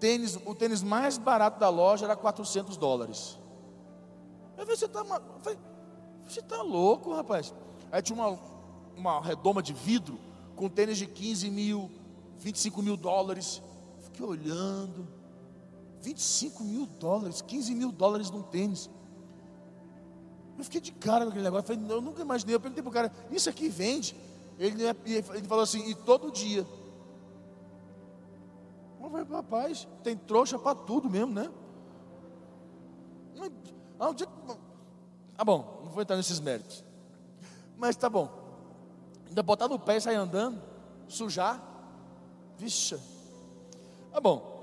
Tênis, 0.00 0.36
o 0.44 0.54
tênis 0.56 0.82
mais 0.82 1.16
barato 1.16 1.60
da 1.60 1.68
loja 1.68 2.04
era 2.04 2.16
400 2.16 2.76
dólares. 2.76 3.38
Eu 4.56 4.64
falei, 4.64 4.76
você 4.76 4.86
está 4.86 5.04
você 6.26 6.40
está 6.40 6.60
louco, 6.62 7.14
rapaz? 7.14 7.54
Aí 7.92 8.02
tinha 8.02 8.18
uma, 8.18 8.38
uma 8.96 9.20
redoma 9.20 9.62
de 9.62 9.72
vidro 9.72 10.18
com 10.56 10.68
tênis 10.68 10.98
de 10.98 11.06
15 11.06 11.48
mil, 11.48 11.88
25 12.38 12.82
mil 12.82 12.96
dólares. 12.96 13.62
fiquei 14.00 14.26
olhando. 14.26 15.06
25 16.02 16.64
mil 16.64 16.86
dólares, 16.86 17.40
15 17.40 17.72
mil 17.72 17.92
dólares 17.92 18.30
num 18.30 18.42
tênis. 18.42 18.90
Eu 20.58 20.64
fiquei 20.64 20.80
de 20.80 20.90
cara 20.90 21.24
com 21.24 21.30
aquele 21.30 21.44
negócio. 21.44 21.68
Falei, 21.68 21.82
eu 21.88 22.00
nunca 22.00 22.20
imaginei. 22.20 22.56
Eu 22.56 22.60
perguntei 22.60 22.82
para 22.82 22.90
o 22.90 22.92
cara, 22.92 23.12
isso 23.30 23.48
aqui 23.48 23.68
vende? 23.68 24.16
Ele, 24.58 24.84
ele 24.84 25.48
falou 25.48 25.62
assim, 25.62 25.88
e 25.88 25.94
todo 25.94 26.32
dia. 26.32 26.66
Rapaz, 29.30 29.86
tem 30.02 30.16
trouxa 30.16 30.58
para 30.58 30.74
tudo 30.74 31.08
mesmo, 31.08 31.32
né? 31.32 31.50
Ah, 33.98 34.10
um 34.10 34.14
dia... 34.14 34.26
ah, 35.36 35.44
bom, 35.44 35.82
não 35.84 35.90
vou 35.90 36.02
entrar 36.02 36.16
nesses 36.16 36.40
méritos. 36.40 36.84
Mas 37.76 37.96
tá 37.96 38.10
bom. 38.10 38.28
Ainda 39.28 39.42
botar 39.42 39.68
no 39.68 39.78
pé 39.78 39.96
e 39.96 40.00
sair 40.00 40.16
andando, 40.16 40.60
sujar. 41.06 41.62
Vixe. 42.56 42.98
Tá 44.12 44.20
bom. 44.20 44.58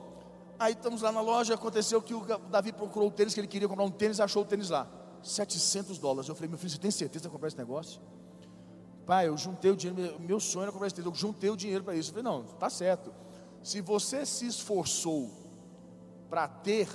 Aí 0.59 0.73
estamos 0.73 1.01
lá 1.01 1.11
na 1.11 1.21
loja, 1.21 1.53
aconteceu 1.53 2.01
que 2.01 2.13
o 2.13 2.25
Davi 2.49 2.71
procurou 2.71 3.09
o 3.09 3.11
tênis 3.11 3.33
que 3.33 3.39
ele 3.39 3.47
queria 3.47 3.67
comprar 3.67 3.85
um 3.85 3.91
tênis, 3.91 4.19
achou 4.19 4.43
o 4.43 4.45
tênis 4.45 4.69
lá. 4.69 4.87
700 5.23 5.97
dólares. 5.97 6.29
Eu 6.29 6.35
falei, 6.35 6.49
meu 6.49 6.57
filho, 6.57 6.69
você 6.69 6.77
tem 6.77 6.91
certeza 6.91 7.23
de 7.25 7.29
comprar 7.29 7.47
esse 7.47 7.57
negócio? 7.57 8.01
Pai, 9.05 9.27
eu 9.27 9.37
juntei 9.37 9.69
o 9.71 9.75
dinheiro, 9.75 10.19
meu 10.19 10.39
sonho 10.39 10.63
era 10.63 10.71
comprar 10.71 10.87
esse 10.87 10.95
tênis, 10.95 11.11
eu 11.11 11.15
juntei 11.15 11.49
o 11.49 11.55
dinheiro 11.55 11.83
para 11.83 11.95
isso. 11.95 12.09
Eu 12.09 12.15
falei, 12.15 12.23
não, 12.23 12.43
tá 12.55 12.69
certo. 12.69 13.13
Se 13.61 13.81
você 13.81 14.25
se 14.25 14.47
esforçou 14.47 15.29
para 16.29 16.47
ter, 16.47 16.89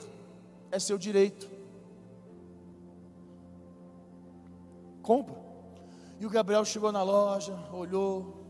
é 0.70 0.78
seu 0.78 0.98
direito. 0.98 1.48
Compra. 5.02 5.36
E 6.18 6.26
o 6.26 6.30
Gabriel 6.30 6.64
chegou 6.64 6.92
na 6.92 7.02
loja, 7.02 7.56
olhou, 7.72 8.44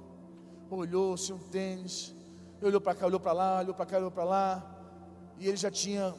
olhou, 0.70 1.16
se 1.16 1.32
um 1.32 1.38
tênis, 1.38 2.14
olhou 2.62 2.80
para 2.80 2.94
cá, 2.94 3.06
olhou 3.06 3.20
para 3.20 3.32
lá, 3.32 3.58
olhou 3.60 3.74
para 3.74 3.86
cá, 3.86 3.98
olhou 3.98 4.10
para 4.10 4.24
lá, 4.24 4.80
e 5.38 5.46
ele 5.46 5.56
já 5.56 5.70
tinha 5.70 6.14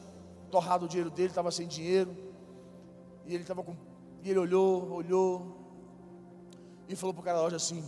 torrado 0.50 0.86
o 0.86 0.88
dinheiro 0.88 1.10
dele, 1.10 1.28
estava 1.28 1.50
sem 1.50 1.66
dinheiro, 1.66 2.16
e 3.26 3.34
ele 3.34 3.42
estava 3.42 3.62
com, 3.62 3.76
e 4.22 4.30
ele 4.30 4.38
olhou, 4.38 4.92
olhou, 4.92 5.61
e 6.94 6.96
falou 6.96 7.14
para 7.14 7.20
o 7.20 7.24
cara 7.24 7.38
da 7.38 7.44
loja 7.44 7.56
assim: 7.56 7.84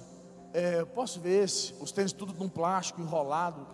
é, 0.53 0.85
Posso 0.85 1.21
ver 1.21 1.45
esse? 1.45 1.75
Os 1.81 1.93
tênis 1.93 2.13
tudo 2.13 2.35
num 2.35 2.49
plástico 2.49 3.01
enrolado. 3.01 3.67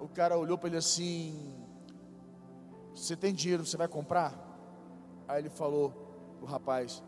O 0.00 0.08
cara 0.08 0.36
olhou 0.36 0.56
para 0.58 0.68
ele 0.68 0.78
assim: 0.78 1.54
Você 2.94 3.16
tem 3.16 3.34
dinheiro, 3.34 3.64
você 3.64 3.76
vai 3.76 3.88
comprar? 3.88 4.34
Aí 5.26 5.40
ele 5.40 5.50
falou: 5.50 5.92
O 6.40 6.44
rapaz, 6.44 7.02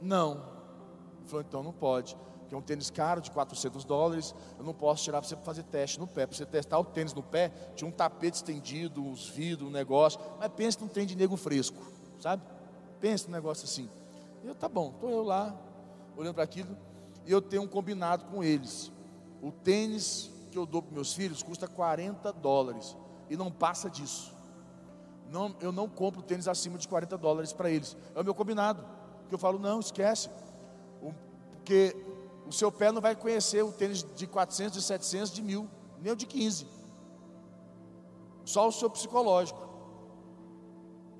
não. 0.00 0.32
Ele 1.18 1.28
falou, 1.28 1.44
então 1.46 1.62
não 1.62 1.72
pode. 1.72 2.16
Que 2.48 2.54
é 2.54 2.58
um 2.58 2.62
tênis 2.62 2.90
caro 2.90 3.20
de 3.20 3.30
400 3.30 3.84
dólares. 3.84 4.34
Eu 4.58 4.64
não 4.64 4.74
posso 4.74 5.04
tirar 5.04 5.20
para 5.20 5.28
você 5.28 5.36
fazer 5.36 5.62
teste 5.64 6.00
no 6.00 6.06
pé. 6.06 6.26
Para 6.26 6.36
você 6.36 6.46
testar 6.46 6.78
o 6.78 6.84
tênis 6.84 7.14
no 7.14 7.22
pé, 7.22 7.50
tinha 7.76 7.86
um 7.86 7.92
tapete 7.92 8.36
estendido, 8.36 9.02
uns 9.02 9.28
vidros, 9.28 9.68
um 9.68 9.72
negócio. 9.72 10.20
Mas 10.38 10.48
pensa 10.48 10.80
num 10.80 10.88
trem 10.88 11.06
de 11.06 11.16
nego 11.16 11.36
fresco, 11.36 11.76
sabe? 12.18 12.42
Pensa 12.98 13.26
num 13.26 13.34
negócio 13.34 13.64
assim. 13.64 13.88
Eu, 14.42 14.54
tá 14.54 14.68
bom, 14.68 14.90
estou 14.90 15.10
eu 15.10 15.22
lá, 15.22 15.54
olhando 16.16 16.34
para 16.34 16.44
aquilo. 16.44 16.76
E 17.26 17.32
eu 17.32 17.40
tenho 17.40 17.62
um 17.62 17.68
combinado 17.68 18.24
com 18.26 18.42
eles. 18.42 18.90
O 19.42 19.50
tênis 19.50 20.30
que 20.50 20.58
eu 20.58 20.66
dou 20.66 20.82
para 20.82 20.92
meus 20.92 21.12
filhos 21.12 21.42
custa 21.42 21.68
40 21.68 22.32
dólares. 22.32 22.96
E 23.28 23.36
não 23.36 23.50
passa 23.50 23.88
disso. 23.88 24.34
Não, 25.30 25.54
eu 25.60 25.70
não 25.70 25.88
compro 25.88 26.22
tênis 26.22 26.48
acima 26.48 26.76
de 26.76 26.88
40 26.88 27.16
dólares 27.16 27.52
para 27.52 27.70
eles. 27.70 27.96
É 28.14 28.20
o 28.20 28.24
meu 28.24 28.34
combinado. 28.34 28.84
Que 29.28 29.34
eu 29.34 29.38
falo, 29.38 29.58
não, 29.58 29.78
esquece. 29.78 30.28
Porque 31.52 31.96
o 32.46 32.52
seu 32.52 32.72
pé 32.72 32.90
não 32.90 33.00
vai 33.00 33.14
conhecer 33.14 33.62
o 33.62 33.70
tênis 33.70 34.04
de 34.16 34.26
400, 34.26 34.72
de 34.76 34.82
700, 34.82 35.30
de 35.30 35.40
mil, 35.40 35.68
nem 36.00 36.12
o 36.12 36.16
de 36.16 36.26
15. 36.26 36.66
Só 38.44 38.66
o 38.66 38.72
seu 38.72 38.90
psicológico. 38.90 39.68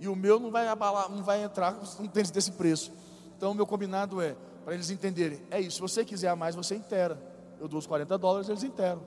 E 0.01 0.09
o 0.09 0.17
meu 0.17 0.41
não 0.41 0.51
vai 0.51 0.67
abalar, 0.67 1.09
não 1.09 1.23
vai 1.23 1.45
entrar 1.45 1.79
um 2.01 2.09
tênis 2.09 2.33
desse 2.33 2.53
preço. 2.53 2.91
Então, 3.37 3.53
o 3.53 3.55
meu 3.55 3.67
combinado 3.67 4.21
é, 4.21 4.35
para 4.65 4.75
eles 4.75 4.91
entenderem, 4.91 5.43
é 5.51 5.61
isso, 5.61 5.77
se 5.77 5.81
você 5.81 6.05
quiser 6.05 6.29
a 6.29 6.37
mais, 6.37 6.55
você 6.55 6.75
inteira. 6.75 7.21
Eu 7.59 7.69
dou 7.69 7.79
os 7.79 7.87
40 7.87 8.17
dólares, 8.17 8.49
eles 8.49 8.63
interam. 8.63 9.03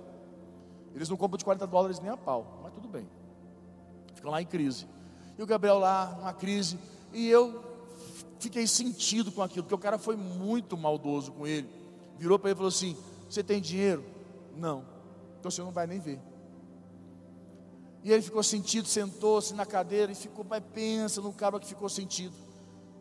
Eles 0.93 1.09
não 1.09 1.17
compram 1.17 1.37
de 1.37 1.45
40 1.45 1.65
dólares 1.65 1.99
nem 1.99 2.11
a 2.11 2.17
pau, 2.17 2.59
mas 2.61 2.73
tudo 2.73 2.87
bem. 2.87 3.07
Ficam 4.13 4.31
lá 4.31 4.41
em 4.41 4.45
crise. 4.45 4.87
E 5.37 5.41
o 5.41 5.45
Gabriel 5.45 5.79
lá, 5.79 6.15
numa 6.17 6.33
crise, 6.33 6.77
e 7.11 7.27
eu 7.27 7.63
fiquei 8.39 8.67
sentido 8.67 9.31
com 9.31 9.41
aquilo, 9.41 9.63
porque 9.63 9.75
o 9.75 9.79
cara 9.79 9.97
foi 9.97 10.15
muito 10.15 10.77
maldoso 10.77 11.31
com 11.31 11.47
ele. 11.47 11.67
Virou 12.17 12.37
para 12.37 12.49
ele 12.49 12.55
e 12.55 12.57
falou 12.57 12.69
assim: 12.69 12.95
Você 13.27 13.43
tem 13.43 13.59
dinheiro? 13.59 14.05
Não. 14.55 14.85
Então 15.39 15.49
você 15.49 15.61
não 15.61 15.71
vai 15.71 15.87
nem 15.87 15.99
ver. 15.99 16.21
E 18.03 18.11
ele 18.11 18.21
ficou 18.21 18.43
sentido, 18.43 18.87
sentou-se 18.87 19.53
na 19.53 19.65
cadeira 19.65 20.11
e 20.11 20.15
ficou, 20.15 20.45
mas 20.47 20.61
pensa 20.73 21.21
no 21.21 21.31
cara 21.31 21.59
que 21.59 21.65
ficou 21.65 21.87
sentido, 21.87 22.35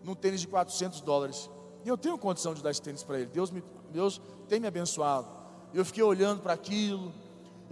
num 0.05 0.15
tênis 0.15 0.41
de 0.41 0.47
400 0.47 1.01
dólares. 1.01 1.51
E 1.85 1.89
eu 1.89 1.97
tenho 1.97 2.17
condição 2.17 2.55
de 2.55 2.63
dar 2.63 2.71
esse 2.71 2.83
tênis 2.83 3.03
para 3.03 3.19
ele. 3.19 3.27
Deus, 3.27 3.51
me, 3.51 3.63
Deus 3.91 4.21
tem 4.49 4.61
me 4.61 4.67
abençoado. 4.67 5.27
Eu 5.75 5.85
fiquei 5.85 6.03
olhando 6.03 6.41
para 6.41 6.53
aquilo, 6.53 7.13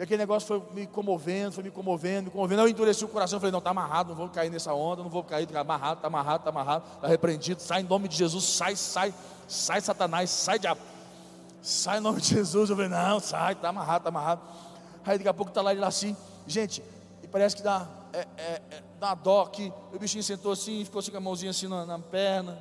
e 0.00 0.02
aquele 0.02 0.18
negócio 0.18 0.48
foi 0.48 0.62
me 0.72 0.86
comovendo, 0.86 1.52
foi 1.52 1.62
me 1.62 1.70
comovendo, 1.70 2.24
me 2.24 2.30
comovendo. 2.30 2.62
Eu 2.62 2.68
endureci 2.68 3.04
o 3.04 3.08
coração, 3.08 3.38
falei, 3.38 3.52
não, 3.52 3.58
está 3.58 3.68
amarrado, 3.68 4.08
não 4.08 4.16
vou 4.16 4.30
cair 4.30 4.48
nessa 4.48 4.72
onda, 4.72 5.02
não 5.02 5.10
vou 5.10 5.22
cair, 5.22 5.44
está 5.44 5.60
amarrado, 5.60 5.98
está 5.98 6.06
amarrado, 6.08 6.40
está 6.40 6.48
amarrado, 6.48 6.84
está 6.94 7.06
repreendido, 7.06 7.60
sai 7.60 7.82
em 7.82 7.84
nome 7.84 8.08
de 8.08 8.16
Jesus, 8.16 8.44
sai, 8.44 8.74
sai, 8.76 9.12
sai 9.46 9.82
Satanás, 9.82 10.30
sai 10.30 10.58
diabo. 10.58 10.80
Sai 11.60 11.98
em 11.98 12.00
nome 12.00 12.18
de 12.22 12.28
Jesus. 12.28 12.70
Eu 12.70 12.76
falei, 12.76 12.90
não, 12.90 13.20
sai, 13.20 13.52
está 13.52 13.68
amarrado, 13.68 13.98
está 13.98 14.08
amarrado. 14.08 14.40
Aí 15.04 15.18
daqui 15.18 15.28
a 15.28 15.34
pouco 15.34 15.50
está 15.50 15.60
lá 15.60 15.72
ele 15.72 15.82
lá 15.82 15.88
assim, 15.88 16.16
gente, 16.46 16.82
e 17.22 17.28
parece 17.28 17.54
que 17.54 17.62
dá, 17.62 17.86
é, 18.14 18.26
é, 18.38 18.62
é, 18.70 18.82
dá 18.98 19.14
dó 19.14 19.44
que 19.46 19.70
o 19.92 19.98
bichinho 19.98 20.24
sentou 20.24 20.52
assim, 20.52 20.82
ficou 20.82 21.00
assim 21.00 21.10
com 21.10 21.18
a 21.18 21.20
mãozinha 21.20 21.50
assim 21.50 21.68
na, 21.68 21.84
na 21.84 21.98
perna, 21.98 22.58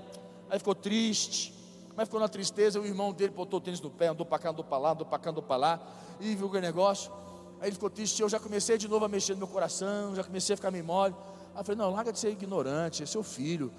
aí 0.50 0.58
ficou 0.58 0.76
triste, 0.76 1.54
mas 1.96 2.08
ficou 2.08 2.20
na 2.20 2.30
tristeza, 2.30 2.80
o 2.80 2.86
irmão 2.86 3.12
dele 3.12 3.34
botou 3.34 3.60
o 3.60 3.62
tênis 3.62 3.82
no 3.82 3.90
pé, 3.90 4.08
andou 4.08 4.26
para 4.26 4.40
cá, 4.40 4.50
andou 4.50 4.64
para 4.64 4.78
lá, 4.78 4.92
andou 4.92 5.06
para 5.06 5.20
cá, 5.20 5.30
andou 5.30 5.44
para 5.44 5.58
lá, 5.58 5.80
e 6.20 6.36
viu 6.36 6.48
aquele 6.48 6.66
negócio. 6.66 7.12
Aí 7.60 7.68
ele 7.68 7.74
ficou 7.74 7.90
triste, 7.90 8.22
eu 8.22 8.30
já 8.30 8.40
comecei 8.40 8.78
de 8.78 8.88
novo 8.88 9.04
a 9.04 9.08
mexer 9.10 9.34
no 9.34 9.40
meu 9.40 9.48
coração, 9.48 10.16
já 10.16 10.24
comecei 10.24 10.54
a 10.54 10.58
ficar 10.58 10.72
meio 10.72 10.86
mole. 10.86 11.14
Aí 11.54 11.60
eu 11.60 11.64
falei, 11.66 11.78
não, 11.78 11.92
larga 11.92 12.14
de 12.14 12.20
ser 12.20 12.30
ignorante, 12.30 13.04
é 13.04 13.06
seu 13.06 13.22
filho, 13.22 13.72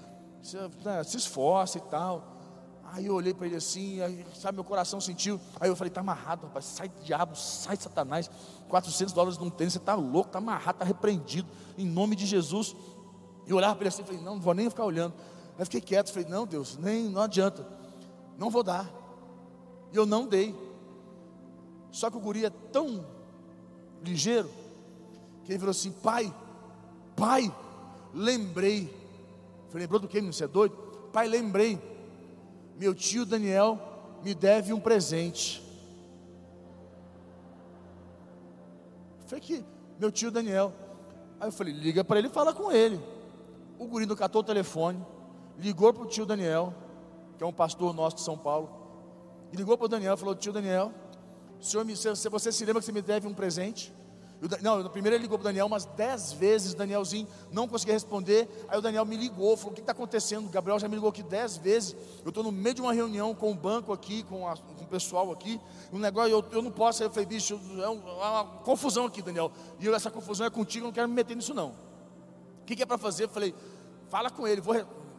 se, 0.43 0.57
né, 0.85 1.03
se 1.03 1.17
esforça 1.17 1.79
e 1.79 1.81
tal. 1.81 2.37
Aí 2.93 3.07
eu 3.07 3.15
olhei 3.15 3.33
para 3.33 3.47
ele 3.47 3.57
assim, 3.57 4.03
aí, 4.03 4.27
sabe, 4.35 4.57
meu 4.57 4.65
coração 4.65 5.01
sentiu. 5.01 5.41
Aí 5.61 5.69
eu 5.71 5.77
falei, 5.77 5.89
está 5.89 6.01
amarrado, 6.01 6.47
rapaz, 6.47 6.65
sai 6.65 6.91
diabo, 7.05 7.37
sai 7.37 7.77
satanás. 7.77 8.31
400 8.69 9.15
dólares 9.15 9.39
num 9.39 9.49
tênis, 9.49 9.73
você 9.75 9.79
está 9.79 9.95
louco, 9.95 10.29
está 10.29 10.39
amarrado, 10.39 10.77
está 10.77 10.85
repreendido, 10.85 11.49
em 11.79 11.87
nome 11.87 12.17
de 12.17 12.27
Jesus. 12.27 12.75
E 13.47 13.51
eu 13.51 13.57
olhava 13.57 13.77
para 13.77 13.85
ele 13.85 13.89
assim, 13.89 14.03
falei, 14.03 14.21
não, 14.21 14.35
não 14.35 14.43
vou 14.43 14.55
nem 14.55 14.69
ficar 14.69 14.85
olhando. 14.85 15.15
Aí 15.61 15.65
fiquei 15.67 15.83
quieto, 15.83 16.11
falei, 16.11 16.27
não, 16.27 16.47
Deus, 16.47 16.79
nem, 16.79 17.11
não 17.11 17.21
adianta, 17.21 17.67
não 18.39 18.49
vou 18.49 18.63
dar. 18.63 18.91
E 19.93 19.97
eu 19.97 20.07
não 20.07 20.27
dei. 20.27 20.55
Só 21.91 22.11
que 22.11 22.17
o 22.17 22.21
guri 22.21 22.47
é 22.47 22.51
tão 22.51 23.05
ligeiro, 24.03 24.51
que 25.45 25.53
ele 25.53 25.59
falou 25.59 25.73
assim: 25.73 25.93
Pai, 25.93 26.35
pai, 27.15 27.55
lembrei. 28.15 28.87
Falei, 29.69 29.85
lembrou 29.85 30.01
do 30.01 30.09
que? 30.09 30.19
Você 30.23 30.45
é 30.45 30.49
doido? 30.49 30.75
Pai, 31.13 31.29
lembrei. 31.29 31.79
Meu 32.79 32.95
tio 32.95 33.27
Daniel 33.27 33.79
me 34.25 34.35
deve 34.35 34.73
um 34.73 34.81
presente. 34.81 35.63
Falei 39.27 39.45
que 39.45 39.63
meu 39.99 40.11
tio 40.11 40.31
Daniel. 40.31 40.73
Aí 41.39 41.49
eu 41.49 41.53
falei, 41.53 41.75
liga 41.75 42.03
para 42.03 42.19
ele 42.19 42.29
e 42.29 42.33
fala 42.33 42.55
com 42.55 42.73
ele. 42.73 42.99
O 43.79 43.87
guri 43.87 44.07
não 44.07 44.17
catou 44.17 44.41
o 44.41 44.45
telefone, 44.45 45.05
ligou 45.59 45.93
para 45.93 46.03
o 46.03 46.07
tio 46.07 46.27
Daniel, 46.27 46.75
que 47.37 47.45
é 47.45 47.47
um 47.47 47.53
pastor 47.53 47.95
nosso 47.95 48.17
de 48.17 48.23
São 48.23 48.37
Paulo, 48.37 48.69
e 49.53 49.57
ligou 49.57 49.77
para 49.77 49.87
o 49.87 49.89
Daniel 49.89 50.17
falou: 50.17 50.35
Tio 50.35 50.53
Daniel, 50.53 50.93
senhor 51.61 51.85
me, 51.85 51.97
se 51.97 52.29
você 52.29 52.53
se 52.53 52.65
lembra 52.65 52.81
que 52.81 52.87
você 52.87 52.93
me 52.93 53.03
deve 53.03 53.27
um 53.27 53.35
presente? 53.35 53.93
não, 54.63 54.89
primeiro 54.89 55.17
ele 55.17 55.23
ligou 55.23 55.37
para 55.37 55.45
o 55.45 55.49
Daniel 55.49 55.67
umas 55.67 55.85
dez 55.85 56.33
vezes, 56.33 56.73
Danielzinho 56.73 57.29
não 57.53 57.69
conseguia 57.69 57.93
responder. 57.93 58.49
Aí 58.69 58.79
o 58.79 58.81
Daniel 58.81 59.05
me 59.05 59.17
ligou, 59.17 59.55
falou: 59.57 59.73
O 59.73 59.75
que 59.75 59.81
está 59.81 59.93
acontecendo? 59.93 60.47
O 60.47 60.49
Gabriel 60.49 60.79
já 60.79 60.89
me 60.89 60.95
ligou 60.95 61.11
aqui 61.11 61.23
dez 61.23 61.59
vezes. 61.59 61.95
Eu 62.25 62.31
estou 62.31 62.43
no 62.43 62.51
meio 62.51 62.75
de 62.75 62.81
uma 62.81 62.93
reunião 62.93 63.35
com 63.35 63.51
o 63.51 63.55
banco 63.55 63.93
aqui, 63.93 64.23
com, 64.23 64.49
a, 64.49 64.57
com 64.57 64.85
o 64.85 64.87
pessoal 64.87 65.31
aqui. 65.31 65.61
Um 65.93 65.99
negócio, 65.99 66.31
eu, 66.31 66.45
eu 66.53 66.63
não 66.63 66.71
posso. 66.71 67.03
Aí 67.03 67.09
eu 67.09 67.13
falei: 67.13 67.27
Bicho, 67.27 67.61
é, 67.83 67.89
um, 67.89 68.01
é 68.09 68.29
uma 68.29 68.45
confusão 68.65 69.05
aqui, 69.05 69.21
Daniel. 69.21 69.53
E 69.79 69.85
eu, 69.85 69.95
essa 69.95 70.11
confusão 70.11 70.47
é 70.47 70.51
contigo, 70.51 70.85
eu 70.85 70.89
não 70.89 70.95
quero 70.95 71.09
me 71.09 71.15
meter 71.15 71.37
nisso 71.37 71.53
não. 71.53 71.69
O 71.69 72.65
que, 72.65 72.77
que 72.77 72.83
é 72.83 72.87
para 72.87 72.97
fazer? 72.97 73.25
Eu 73.25 73.29
falei: 73.29 73.55
Fala 74.09 74.31
com 74.31 74.49
ele, 74.49 74.63
vou 74.63 74.75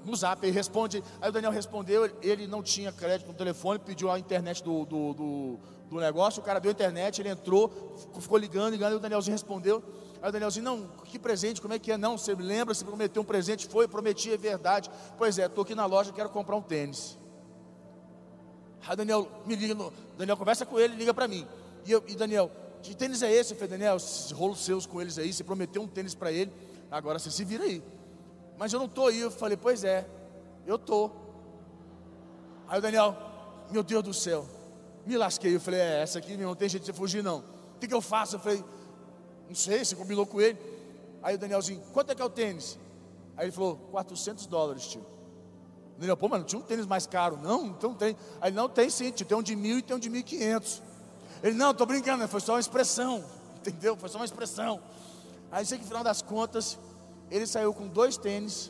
no 0.05 0.15
zap, 0.15 0.45
ele 0.45 0.55
responde. 0.55 1.03
Aí 1.21 1.29
o 1.29 1.31
Daniel 1.31 1.51
respondeu, 1.51 2.09
ele 2.21 2.47
não 2.47 2.61
tinha 2.61 2.91
crédito 2.91 3.27
no 3.27 3.33
telefone, 3.33 3.79
pediu 3.79 4.09
a 4.09 4.17
internet 4.19 4.63
do, 4.63 4.85
do, 4.85 5.13
do, 5.13 5.59
do 5.89 5.99
negócio, 5.99 6.41
o 6.41 6.45
cara 6.45 6.59
deu 6.59 6.69
a 6.69 6.73
internet, 6.73 7.21
ele 7.21 7.29
entrou, 7.29 7.95
ficou 8.19 8.37
ligando, 8.37 8.71
ligando, 8.71 8.93
e 8.93 8.95
o 8.95 8.99
Danielzinho 8.99 9.33
respondeu. 9.33 9.83
Aí 10.21 10.29
o 10.29 10.31
Danielzinho, 10.31 10.63
não, 10.63 10.87
que 11.05 11.17
presente, 11.17 11.61
como 11.61 11.73
é 11.73 11.79
que 11.79 11.91
é? 11.91 11.97
Não, 11.97 12.17
você 12.17 12.33
lembra, 12.35 12.73
você 12.73 12.85
prometeu 12.85 13.21
um 13.21 13.25
presente, 13.25 13.67
foi, 13.67 13.87
prometi, 13.87 14.31
é 14.31 14.37
verdade. 14.37 14.89
Pois 15.17 15.37
é, 15.39 15.45
estou 15.45 15.63
aqui 15.63 15.75
na 15.75 15.85
loja, 15.85 16.11
quero 16.13 16.29
comprar 16.29 16.55
um 16.55 16.61
tênis. 16.61 17.17
Aí 18.87 18.95
Daniel 18.95 19.27
me 19.45 19.55
liga, 19.55 19.73
no, 19.73 19.91
Daniel 20.17 20.37
conversa 20.37 20.65
com 20.65 20.79
ele, 20.79 20.95
liga 20.95 21.13
para 21.13 21.27
mim. 21.27 21.47
E, 21.85 21.91
eu, 21.91 22.03
e 22.07 22.15
Daniel, 22.15 22.51
que 22.81 22.95
tênis 22.95 23.21
é 23.21 23.31
esse? 23.31 23.53
Eu 23.53 23.57
falei, 23.57 23.71
Daniel, 23.71 23.97
esses 23.97 24.31
rolos 24.31 24.63
seus 24.63 24.85
com 24.85 25.01
eles 25.01 25.17
aí, 25.17 25.31
você 25.31 25.43
prometeu 25.43 25.81
um 25.81 25.87
tênis 25.87 26.15
para 26.15 26.31
ele, 26.31 26.51
agora 26.89 27.19
você 27.19 27.29
se 27.29 27.43
vira 27.43 27.63
aí. 27.63 27.81
Mas 28.61 28.71
eu 28.71 28.77
não 28.77 28.85
estou 28.85 29.07
aí. 29.07 29.19
Eu 29.19 29.31
falei, 29.31 29.57
pois 29.57 29.83
é, 29.83 30.07
eu 30.67 30.75
estou. 30.75 31.11
Aí 32.67 32.77
o 32.77 32.81
Daniel, 32.81 33.17
meu 33.71 33.81
Deus 33.81 34.03
do 34.03 34.13
céu, 34.13 34.45
me 35.03 35.17
lasquei. 35.17 35.55
Eu 35.55 35.59
falei, 35.59 35.79
é, 35.79 36.03
essa 36.03 36.19
aqui 36.19 36.37
não 36.37 36.53
tem 36.53 36.69
jeito 36.69 36.83
de 36.83 36.91
você 36.91 36.93
fugir 36.95 37.23
não. 37.23 37.39
O 37.39 37.79
que, 37.79 37.87
que 37.87 37.93
eu 37.93 38.01
faço? 38.01 38.35
Eu 38.35 38.39
falei, 38.39 38.63
não 39.47 39.55
sei, 39.55 39.83
você 39.83 39.95
combinou 39.95 40.27
com 40.27 40.39
ele. 40.39 40.59
Aí 41.23 41.33
o 41.33 41.39
Danielzinho, 41.39 41.81
quanto 41.91 42.11
é 42.11 42.15
que 42.15 42.21
é 42.21 42.25
o 42.25 42.29
tênis? 42.29 42.77
Aí 43.35 43.45
ele 43.45 43.51
falou, 43.51 43.77
400 43.89 44.45
dólares, 44.45 44.85
tio. 44.85 45.01
O 45.97 45.99
Daniel, 45.99 46.15
pô, 46.15 46.29
mas 46.29 46.41
não 46.41 46.45
tinha 46.45 46.59
um 46.59 46.63
tênis 46.63 46.85
mais 46.85 47.07
caro? 47.07 47.37
Não, 47.37 47.65
então 47.65 47.95
tem. 47.95 48.15
Aí 48.39 48.49
ele, 48.49 48.55
não, 48.55 48.69
tem 48.69 48.91
sim, 48.91 49.09
tio, 49.09 49.25
tem 49.25 49.35
um 49.35 49.41
de 49.41 49.55
mil 49.55 49.79
e 49.79 49.81
tem 49.81 49.95
um 49.95 49.99
de 49.99 50.07
mil 50.07 50.21
e 50.21 50.23
quinhentos. 50.23 50.83
Ele, 51.41 51.55
não, 51.55 51.71
estou 51.71 51.87
brincando, 51.87 52.27
foi 52.27 52.39
só 52.39 52.53
uma 52.53 52.59
expressão, 52.59 53.25
entendeu? 53.57 53.97
Foi 53.97 54.07
só 54.07 54.19
uma 54.19 54.25
expressão. 54.25 54.79
Aí 55.51 55.65
sei 55.65 55.79
que 55.79 55.83
no 55.83 55.87
final 55.87 56.03
das 56.03 56.21
contas, 56.21 56.77
ele 57.31 57.47
saiu 57.47 57.73
com 57.73 57.87
dois 57.87 58.17
tênis, 58.17 58.69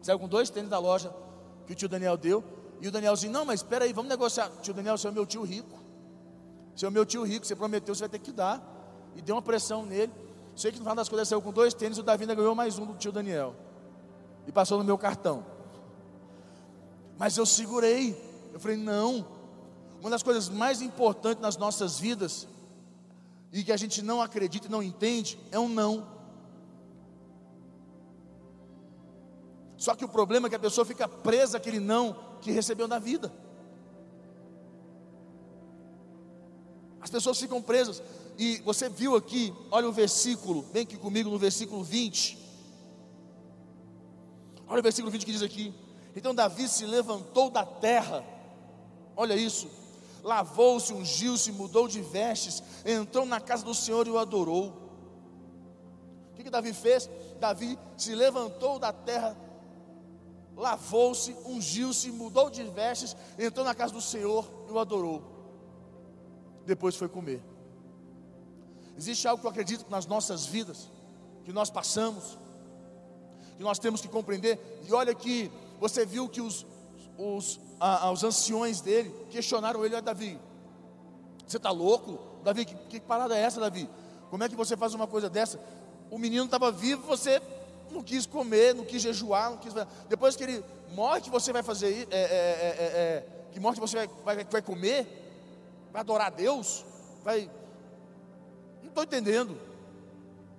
saiu 0.00 0.18
com 0.18 0.28
dois 0.28 0.48
tênis 0.48 0.70
da 0.70 0.78
loja 0.78 1.12
que 1.66 1.72
o 1.72 1.76
tio 1.76 1.88
Daniel 1.88 2.16
deu, 2.16 2.42
e 2.80 2.86
o 2.86 2.92
Danielzinho, 2.92 3.32
não, 3.32 3.44
mas 3.44 3.60
espera 3.60 3.84
aí, 3.84 3.92
vamos 3.92 4.08
negociar. 4.08 4.50
Tio 4.62 4.72
Daniel, 4.72 4.96
você 4.96 5.08
é 5.08 5.10
meu 5.10 5.26
tio 5.26 5.42
rico. 5.42 5.76
Você 6.74 6.86
é 6.86 6.90
meu 6.90 7.04
tio 7.04 7.24
rico, 7.24 7.44
você 7.44 7.56
prometeu, 7.56 7.92
você 7.92 8.02
vai 8.02 8.08
ter 8.08 8.20
que 8.20 8.30
dar. 8.30 8.62
E 9.16 9.20
deu 9.20 9.34
uma 9.34 9.42
pressão 9.42 9.84
nele. 9.84 10.12
Sei 10.54 10.70
que 10.70 10.78
no 10.78 10.84
final 10.84 10.94
das 10.94 11.08
contas 11.08 11.26
saiu 11.26 11.42
com 11.42 11.52
dois 11.52 11.74
tênis, 11.74 11.98
o 11.98 12.04
Davi 12.04 12.22
ainda 12.22 12.36
ganhou 12.36 12.54
mais 12.54 12.78
um 12.78 12.86
do 12.86 12.94
tio 12.94 13.10
Daniel. 13.10 13.54
E 14.46 14.52
passou 14.52 14.78
no 14.78 14.84
meu 14.84 14.96
cartão. 14.96 15.44
Mas 17.18 17.36
eu 17.36 17.44
segurei. 17.44 18.16
Eu 18.52 18.60
falei, 18.60 18.76
não. 18.76 19.26
Uma 20.00 20.10
das 20.10 20.22
coisas 20.22 20.48
mais 20.48 20.80
importantes 20.80 21.42
nas 21.42 21.56
nossas 21.56 21.98
vidas, 21.98 22.46
e 23.52 23.64
que 23.64 23.72
a 23.72 23.76
gente 23.76 24.00
não 24.00 24.22
acredita 24.22 24.68
e 24.68 24.70
não 24.70 24.82
entende, 24.82 25.36
é 25.50 25.58
um 25.58 25.68
não. 25.68 26.17
Só 29.78 29.94
que 29.94 30.04
o 30.04 30.08
problema 30.08 30.48
é 30.48 30.50
que 30.50 30.56
a 30.56 30.58
pessoa 30.58 30.84
fica 30.84 31.08
presa 31.08 31.56
àquele 31.56 31.78
não 31.78 32.16
que 32.40 32.50
recebeu 32.50 32.88
na 32.88 32.98
vida. 32.98 33.32
As 37.00 37.08
pessoas 37.08 37.38
ficam 37.38 37.62
presas. 37.62 38.02
E 38.36 38.58
você 38.58 38.88
viu 38.88 39.14
aqui, 39.14 39.54
olha 39.70 39.88
o 39.88 39.92
versículo, 39.92 40.64
vem 40.72 40.82
aqui 40.82 40.96
comigo 40.96 41.30
no 41.30 41.38
versículo 41.38 41.82
20. 41.82 42.36
Olha 44.66 44.80
o 44.80 44.82
versículo 44.82 45.10
20 45.10 45.24
que 45.24 45.32
diz 45.32 45.42
aqui: 45.42 45.72
Então 46.14 46.34
Davi 46.34 46.68
se 46.68 46.84
levantou 46.84 47.48
da 47.48 47.64
terra, 47.64 48.24
olha 49.16 49.34
isso, 49.34 49.68
lavou-se, 50.22 50.92
ungiu-se, 50.92 51.50
mudou 51.52 51.88
de 51.88 52.00
vestes, 52.00 52.62
entrou 52.84 53.24
na 53.24 53.40
casa 53.40 53.64
do 53.64 53.74
Senhor 53.74 54.06
e 54.06 54.10
o 54.10 54.18
adorou. 54.18 54.72
O 56.32 56.36
que, 56.36 56.44
que 56.44 56.50
Davi 56.50 56.72
fez? 56.72 57.08
Davi 57.40 57.78
se 57.96 58.14
levantou 58.14 58.78
da 58.78 58.92
terra, 58.92 59.36
lavou-se, 60.58 61.34
ungiu-se, 61.46 62.10
mudou 62.10 62.50
de 62.50 62.64
vestes, 62.64 63.16
entrou 63.38 63.64
na 63.64 63.74
casa 63.74 63.92
do 63.92 64.00
Senhor 64.00 64.44
e 64.68 64.72
o 64.72 64.78
adorou. 64.78 65.22
Depois 66.66 66.96
foi 66.96 67.08
comer. 67.08 67.40
Existe 68.96 69.28
algo 69.28 69.40
que 69.40 69.46
eu 69.46 69.50
acredito 69.50 69.88
nas 69.88 70.04
nossas 70.04 70.44
vidas, 70.44 70.90
que 71.44 71.52
nós 71.52 71.70
passamos, 71.70 72.36
que 73.56 73.62
nós 73.62 73.78
temos 73.78 74.00
que 74.00 74.08
compreender. 74.08 74.58
E 74.86 74.92
olha 74.92 75.14
que 75.14 75.50
você 75.78 76.04
viu 76.04 76.28
que 76.28 76.40
os, 76.40 76.66
os, 77.16 77.60
a, 77.78 78.10
os 78.10 78.24
anciões 78.24 78.80
dele 78.80 79.14
questionaram 79.30 79.84
ele, 79.84 80.00
Davi, 80.00 80.38
você 81.46 81.56
está 81.56 81.70
louco? 81.70 82.18
Davi, 82.42 82.64
que, 82.64 82.74
que 82.74 83.00
parada 83.00 83.38
é 83.38 83.40
essa, 83.40 83.60
Davi? 83.60 83.88
Como 84.28 84.42
é 84.42 84.48
que 84.48 84.56
você 84.56 84.76
faz 84.76 84.92
uma 84.92 85.06
coisa 85.06 85.30
dessa? 85.30 85.60
O 86.10 86.18
menino 86.18 86.46
estava 86.46 86.72
vivo, 86.72 87.06
você 87.06 87.40
não 87.90 88.02
quis 88.02 88.26
comer, 88.26 88.74
não 88.74 88.84
quis 88.84 89.02
jejuar, 89.02 89.50
não 89.50 89.58
quis. 89.58 89.72
Depois 90.08 90.36
que 90.36 90.44
ele 90.44 90.64
morre, 90.94 91.22
você 91.30 91.52
vai 91.52 91.62
fazer, 91.62 92.06
é, 92.10 92.16
é, 92.16 92.26
é, 92.26 92.84
é, 92.84 93.26
que 93.52 93.60
morte 93.60 93.80
você 93.80 93.96
vai, 93.96 94.08
vai, 94.24 94.44
vai 94.44 94.62
comer, 94.62 95.06
vai 95.92 96.00
adorar 96.00 96.28
a 96.28 96.30
Deus, 96.30 96.84
vai 97.24 97.50
estou 98.98 99.04
entendendo. 99.04 99.56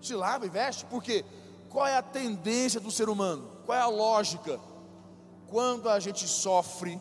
Se 0.01 0.15
lava 0.15 0.45
e 0.45 0.49
veste, 0.49 0.85
porque 0.85 1.25
qual 1.69 1.85
é 1.85 1.97
a 1.97 2.01
tendência 2.01 2.79
do 2.79 2.89
ser 2.89 3.09
humano? 3.09 3.49
Qual 3.65 3.77
é 3.77 3.81
a 3.81 3.87
lógica? 3.87 4.59
Quando 5.47 5.89
a 5.89 5.99
gente 5.99 6.27
sofre, 6.27 6.99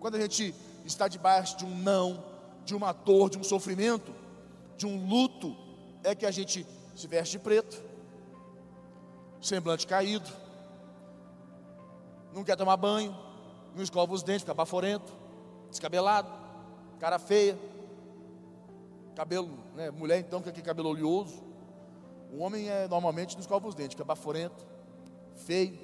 quando 0.00 0.14
a 0.14 0.20
gente 0.20 0.54
está 0.84 1.06
debaixo 1.06 1.56
de 1.58 1.64
um 1.64 1.76
não, 1.76 2.24
de 2.64 2.74
uma 2.74 2.92
dor, 2.92 3.28
de 3.28 3.38
um 3.38 3.44
sofrimento, 3.44 4.14
de 4.76 4.86
um 4.86 5.06
luto, 5.06 5.54
é 6.02 6.14
que 6.14 6.24
a 6.24 6.30
gente 6.30 6.66
se 6.94 7.06
veste 7.06 7.32
de 7.32 7.38
preto, 7.40 7.82
semblante 9.46 9.86
caído, 9.86 10.30
não 12.32 12.42
quer 12.42 12.56
tomar 12.56 12.76
banho, 12.76 13.14
não 13.74 13.82
escova 13.82 14.12
os 14.12 14.22
dentes, 14.22 14.42
fica 14.42 14.54
baforento, 14.54 15.12
descabelado, 15.70 16.30
cara 16.98 17.18
feia, 17.18 17.58
cabelo, 19.14 19.50
né? 19.74 19.90
Mulher 19.90 20.18
então 20.18 20.40
que 20.40 20.48
aquele 20.48 20.64
cabelo 20.64 20.88
oleoso. 20.88 21.42
O 22.32 22.38
homem 22.38 22.68
é 22.68 22.88
normalmente 22.88 23.34
não 23.34 23.40
escova 23.40 23.68
os 23.68 23.74
dentes, 23.74 23.98
é 23.98 24.02
baforento, 24.02 24.66
feio, 25.36 25.78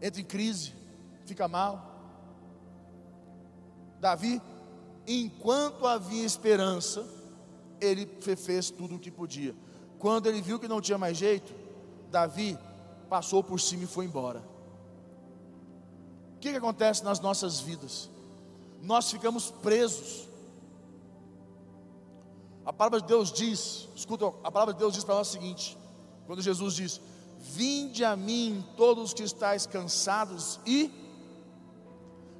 entra 0.00 0.20
em 0.20 0.24
crise, 0.24 0.72
fica 1.26 1.46
mal. 1.46 1.90
Davi, 4.00 4.40
enquanto 5.06 5.86
havia 5.86 6.24
esperança, 6.24 7.06
ele 7.80 8.06
fez 8.36 8.70
tudo 8.70 8.96
o 8.96 8.98
que 8.98 9.10
podia. 9.10 9.54
Quando 10.00 10.26
ele 10.26 10.42
viu 10.42 10.58
que 10.58 10.66
não 10.66 10.80
tinha 10.80 10.98
mais 10.98 11.16
jeito, 11.16 11.54
Davi 12.10 12.58
passou 13.08 13.44
por 13.44 13.60
cima 13.60 13.84
e 13.84 13.86
foi 13.86 14.06
embora. 14.06 14.42
O 16.36 16.40
que, 16.40 16.50
que 16.50 16.56
acontece 16.56 17.04
nas 17.04 17.20
nossas 17.20 17.60
vidas? 17.60 18.10
Nós 18.82 19.08
ficamos 19.10 19.52
presos 19.62 20.28
a 22.64 22.72
palavra 22.72 23.00
de 23.00 23.06
Deus 23.08 23.32
diz, 23.32 23.88
escuta, 23.96 24.26
a 24.44 24.50
palavra 24.50 24.72
de 24.74 24.78
Deus 24.78 24.94
diz 24.94 25.02
para 25.02 25.16
nós 25.16 25.28
o 25.28 25.32
seguinte: 25.32 25.76
quando 26.26 26.42
Jesus 26.42 26.74
diz: 26.74 27.00
Vinde 27.38 28.04
a 28.04 28.14
mim 28.14 28.64
todos 28.76 29.14
que 29.14 29.22
estáis 29.22 29.66
cansados 29.66 30.60
e 30.66 30.88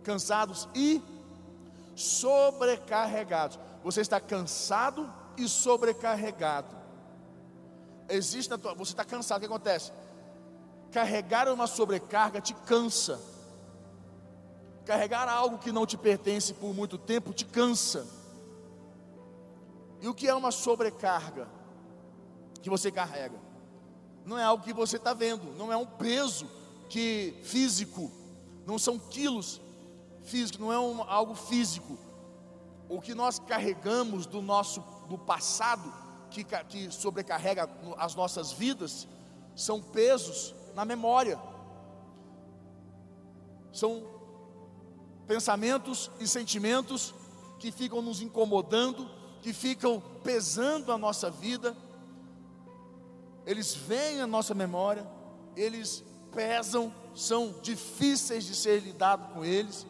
cansados 0.04 0.68
e 0.74 1.02
sobrecarregados. 1.96 3.58
Você 3.82 4.02
está 4.02 4.20
cansado 4.20 5.12
e 5.36 5.48
sobrecarregado. 5.48 6.79
Existe 8.10 8.56
tua, 8.58 8.74
você 8.74 8.92
está 8.92 9.04
cansado, 9.04 9.38
o 9.38 9.40
que 9.40 9.46
acontece? 9.46 9.92
Carregar 10.90 11.48
uma 11.48 11.66
sobrecarga 11.66 12.40
te 12.40 12.52
cansa. 12.52 13.20
Carregar 14.84 15.28
algo 15.28 15.58
que 15.58 15.70
não 15.70 15.86
te 15.86 15.96
pertence 15.96 16.52
por 16.52 16.74
muito 16.74 16.98
tempo 16.98 17.32
te 17.32 17.44
cansa. 17.44 18.06
E 20.00 20.08
o 20.08 20.14
que 20.14 20.26
é 20.26 20.34
uma 20.34 20.50
sobrecarga 20.50 21.48
que 22.60 22.68
você 22.68 22.90
carrega? 22.90 23.38
Não 24.24 24.38
é 24.38 24.42
algo 24.42 24.64
que 24.64 24.72
você 24.72 24.96
está 24.96 25.14
vendo, 25.14 25.52
não 25.56 25.72
é 25.72 25.76
um 25.76 25.86
peso 25.86 26.50
que 26.88 27.38
físico, 27.44 28.10
não 28.66 28.78
são 28.78 28.98
quilos 28.98 29.60
físicos, 30.24 30.60
não 30.60 30.72
é 30.72 30.78
um, 30.78 31.02
algo 31.02 31.34
físico. 31.34 31.96
O 32.88 33.00
que 33.00 33.14
nós 33.14 33.38
carregamos 33.38 34.26
do 34.26 34.42
nosso 34.42 34.82
do 35.08 35.16
passado 35.16 35.92
que, 36.30 36.44
que 36.44 36.90
sobrecarrega 36.90 37.68
as 37.98 38.14
nossas 38.14 38.52
vidas 38.52 39.06
são 39.54 39.82
pesos 39.82 40.54
na 40.74 40.84
memória, 40.84 41.38
são 43.72 44.02
pensamentos 45.26 46.10
e 46.18 46.26
sentimentos 46.26 47.14
que 47.58 47.70
ficam 47.70 48.00
nos 48.00 48.20
incomodando 48.20 49.20
que 49.42 49.52
ficam 49.52 50.02
pesando 50.22 50.92
a 50.92 50.98
nossa 50.98 51.30
vida, 51.30 51.76
eles 53.46 53.74
vêm 53.74 54.20
à 54.20 54.26
nossa 54.26 54.54
memória, 54.54 55.06
eles 55.56 56.04
pesam, 56.32 56.92
são 57.14 57.54
difíceis 57.62 58.44
de 58.44 58.54
ser 58.54 58.80
lidado 58.80 59.32
com 59.32 59.44
eles 59.44 59.86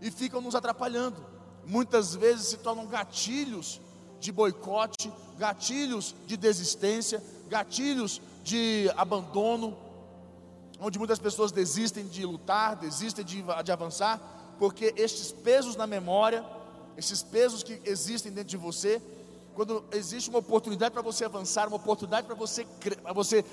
e 0.00 0.10
ficam 0.10 0.40
nos 0.40 0.54
atrapalhando. 0.54 1.24
Muitas 1.64 2.14
vezes 2.14 2.48
se 2.48 2.56
tornam 2.58 2.86
gatilhos 2.86 3.80
de 4.22 4.32
boicote, 4.32 5.12
gatilhos 5.38 6.14
de 6.26 6.36
desistência, 6.36 7.22
gatilhos 7.48 8.20
de 8.42 8.90
abandono, 8.96 9.76
onde 10.80 10.98
muitas 10.98 11.18
pessoas 11.18 11.52
desistem 11.52 12.06
de 12.06 12.24
lutar, 12.24 12.76
desistem 12.76 13.24
de, 13.24 13.44
de 13.64 13.72
avançar, 13.72 14.20
porque 14.58 14.94
estes 14.96 15.30
pesos 15.30 15.76
na 15.76 15.86
memória 15.86 16.44
esses 16.96 17.22
pesos 17.22 17.62
que 17.62 17.80
existem 17.84 18.32
dentro 18.32 18.50
de 18.50 18.56
você, 18.56 19.00
quando 19.54 19.84
existe 19.92 20.30
uma 20.30 20.38
oportunidade 20.38 20.92
para 20.92 21.02
você 21.02 21.24
avançar, 21.24 21.68
uma 21.68 21.76
oportunidade 21.76 22.26
para 22.26 22.36
você, 22.36 22.66
você 23.14 23.44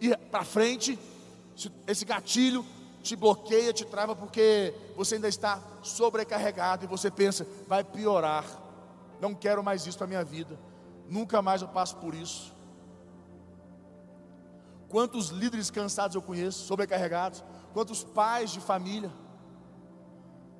ir 0.00 0.16
para 0.30 0.44
frente, 0.44 0.98
esse 1.86 2.04
gatilho 2.04 2.64
te 3.02 3.16
bloqueia, 3.16 3.72
te 3.72 3.84
trava, 3.84 4.14
porque 4.14 4.74
você 4.96 5.16
ainda 5.16 5.28
está 5.28 5.62
sobrecarregado 5.82 6.84
e 6.84 6.88
você 6.88 7.10
pensa, 7.10 7.46
vai 7.66 7.82
piorar, 7.82 8.44
não 9.20 9.34
quero 9.34 9.62
mais 9.62 9.86
isso 9.86 9.98
para 9.98 10.06
minha 10.06 10.24
vida, 10.24 10.58
nunca 11.08 11.42
mais 11.42 11.62
eu 11.62 11.68
passo 11.68 11.96
por 11.96 12.14
isso. 12.14 12.54
Quantos 14.88 15.28
líderes 15.28 15.70
cansados 15.70 16.14
eu 16.14 16.22
conheço, 16.22 16.64
sobrecarregados, 16.66 17.44
quantos 17.72 18.02
pais 18.02 18.50
de 18.50 18.60
família, 18.60 19.12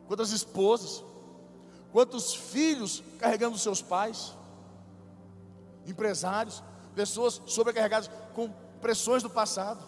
quantas 0.07 0.31
esposas, 0.31 1.05
quantos 1.91 2.35
filhos 2.35 3.03
carregando 3.19 3.59
seus 3.59 3.83
pais, 3.83 4.37
empresários, 5.87 6.63
pessoas 6.95 7.41
sobrecarregadas 7.47 8.11
com 8.35 8.51
pressões 8.81 9.23
do 9.23 9.31
passado. 9.31 9.85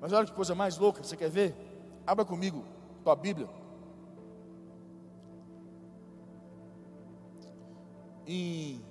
Mas 0.00 0.12
olha 0.12 0.26
que 0.26 0.32
coisa 0.32 0.54
mais 0.54 0.76
louca, 0.78 1.02
você 1.02 1.16
quer 1.16 1.30
ver? 1.30 1.54
Abra 2.06 2.24
comigo 2.24 2.64
tua 3.02 3.14
Bíblia. 3.14 3.48
Em 8.26 8.82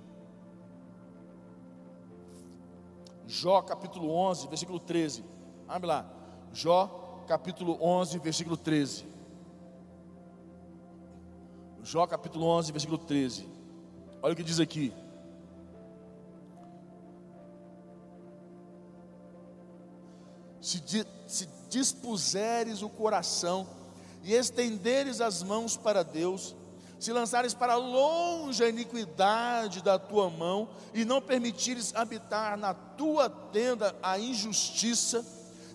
Jó 3.28 3.62
capítulo 3.62 4.10
11, 4.12 4.48
versículo 4.48 4.80
13. 4.80 5.24
Abre 5.68 5.88
lá. 5.88 6.06
Jó 6.54 7.24
capítulo 7.28 7.78
11, 7.82 8.20
versículo 8.20 8.56
13. 8.56 9.06
Jó 11.84 12.08
capítulo 12.08 12.46
11, 12.46 12.72
versículo 12.72 12.98
13. 12.98 13.48
Olha 14.22 14.34
o 14.34 14.36
que 14.36 14.44
diz 14.44 14.60
aqui. 14.60 14.94
Se, 20.62 20.82
se 21.28 21.48
dispuseres 21.70 22.82
o 22.82 22.90
coração 22.90 23.68
e 24.24 24.34
estenderes 24.34 25.22
as 25.22 25.44
mãos 25.44 25.78
para 25.78 26.04
Deus, 26.04 26.56
se 27.00 27.12
lançares 27.12 27.54
para 27.54 27.76
longe 27.76 28.64
a 28.64 28.70
iniquidade 28.70 29.84
da 29.84 30.00
tua 30.00 30.30
mão 30.30 30.70
e 30.94 31.04
não 31.04 31.22
permitires 31.22 31.94
habitar 31.96 32.58
na 32.58 32.74
tua 32.74 33.30
tenda 33.30 33.96
a 34.02 34.18
injustiça, 34.18 35.26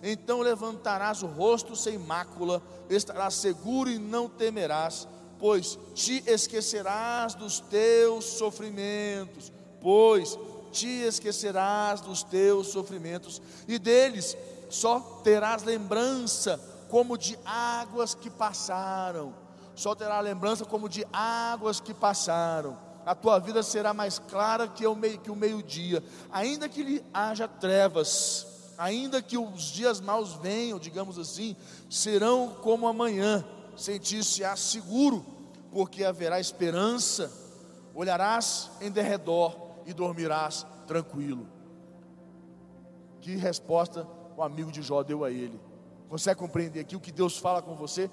então 0.03 0.39
levantarás 0.39 1.21
o 1.21 1.27
rosto 1.27 1.75
sem 1.75 1.97
mácula, 1.97 2.61
estarás 2.89 3.35
seguro 3.35 3.89
e 3.89 3.99
não 3.99 4.27
temerás, 4.27 5.07
pois 5.39 5.77
te 5.93 6.23
esquecerás 6.25 7.35
dos 7.35 7.59
teus 7.59 8.25
sofrimentos, 8.25 9.51
pois 9.79 10.37
te 10.71 10.87
esquecerás 10.87 12.01
dos 12.01 12.23
teus 12.23 12.67
sofrimentos, 12.67 13.41
e 13.67 13.77
deles 13.77 14.35
só 14.69 14.99
terás 15.23 15.63
lembrança 15.63 16.59
como 16.89 17.17
de 17.17 17.37
águas 17.45 18.15
que 18.15 18.29
passaram 18.29 19.40
só 19.75 19.95
terá 19.95 20.19
lembrança 20.19 20.65
como 20.65 20.89
de 20.89 21.05
águas 21.11 21.79
que 21.79 21.93
passaram. 21.93 22.77
A 23.05 23.15
tua 23.15 23.39
vida 23.39 23.63
será 23.63 23.93
mais 23.93 24.19
clara 24.19 24.67
que 24.67 24.85
o, 24.85 24.95
meio-dia, 24.95 26.03
ainda 26.31 26.69
que 26.69 26.83
lhe 26.83 27.03
haja 27.13 27.47
trevas, 27.47 28.45
ainda 28.77 29.21
que 29.21 29.37
os 29.37 29.63
dias 29.71 29.99
maus 29.99 30.33
venham, 30.35 30.77
digamos 30.77 31.17
assim, 31.17 31.55
serão 31.89 32.49
como 32.61 32.87
amanhã. 32.87 33.43
Sentir-se-á 33.75 34.55
seguro, 34.55 35.25
porque 35.71 36.03
haverá 36.03 36.39
esperança. 36.39 37.31
Olharás 37.95 38.69
em 38.79 38.91
derredor 38.91 39.55
e 39.85 39.93
dormirás 39.93 40.65
tranquilo. 40.85 41.47
Que 43.19 43.35
resposta 43.35 44.07
o 44.35 44.43
amigo 44.43 44.71
de 44.71 44.81
Jó 44.81 45.01
deu 45.01 45.23
a 45.23 45.31
ele? 45.31 45.59
Consegue 46.09 46.39
compreender 46.39 46.81
aqui 46.81 46.95
o 46.95 46.99
que 46.99 47.11
Deus 47.11 47.37
fala 47.37 47.61
com 47.61 47.75
você? 47.75 48.09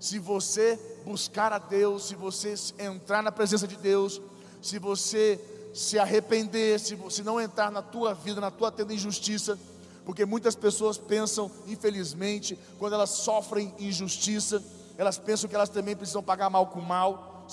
Se 0.00 0.18
você 0.18 0.80
buscar 1.04 1.52
a 1.52 1.58
Deus, 1.58 2.08
se 2.08 2.14
você 2.14 2.54
entrar 2.78 3.22
na 3.22 3.30
presença 3.30 3.68
de 3.68 3.76
Deus, 3.76 4.20
se 4.62 4.78
você 4.78 5.38
se 5.74 5.98
arrepender, 5.98 6.80
se 6.80 6.94
você 6.94 7.22
não 7.22 7.40
entrar 7.40 7.70
na 7.70 7.82
tua 7.82 8.14
vida, 8.14 8.40
na 8.40 8.50
tua 8.50 8.72
tenda 8.72 8.94
injustiça, 8.94 9.58
porque 10.04 10.24
muitas 10.24 10.56
pessoas 10.56 10.96
pensam, 10.98 11.50
infelizmente, 11.66 12.58
quando 12.78 12.94
elas 12.94 13.10
sofrem 13.10 13.72
injustiça, 13.78 14.62
elas 14.96 15.18
pensam 15.18 15.48
que 15.48 15.54
elas 15.54 15.68
também 15.68 15.94
precisam 15.94 16.22
pagar 16.22 16.50
mal 16.50 16.66
com 16.66 16.80
mal, 16.80 17.46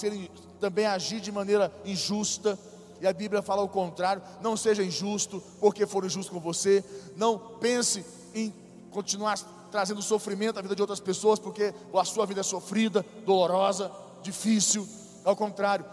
também 0.59 0.85
agir 0.85 1.19
de 1.19 1.31
maneira 1.31 1.71
injusta, 1.85 2.57
e 2.99 3.05
a 3.05 3.13
Bíblia 3.13 3.41
fala 3.41 3.61
o 3.61 3.69
contrário: 3.69 4.23
não 4.41 4.57
seja 4.57 4.83
injusto 4.83 5.43
porque 5.59 5.85
for 5.85 6.05
injusto 6.05 6.31
com 6.31 6.39
você, 6.39 6.83
não 7.15 7.37
pense 7.37 8.05
em 8.33 8.53
continuar 8.89 9.37
trazendo 9.71 10.01
sofrimento 10.01 10.57
à 10.57 10.61
vida 10.61 10.75
de 10.75 10.81
outras 10.81 10.99
pessoas, 10.99 11.39
porque 11.39 11.73
a 11.93 12.03
sua 12.03 12.25
vida 12.25 12.41
é 12.41 12.43
sofrida, 12.43 13.05
dolorosa, 13.25 13.91
difícil. 14.21 14.87
Ao 15.23 15.35
contrário, 15.35 15.85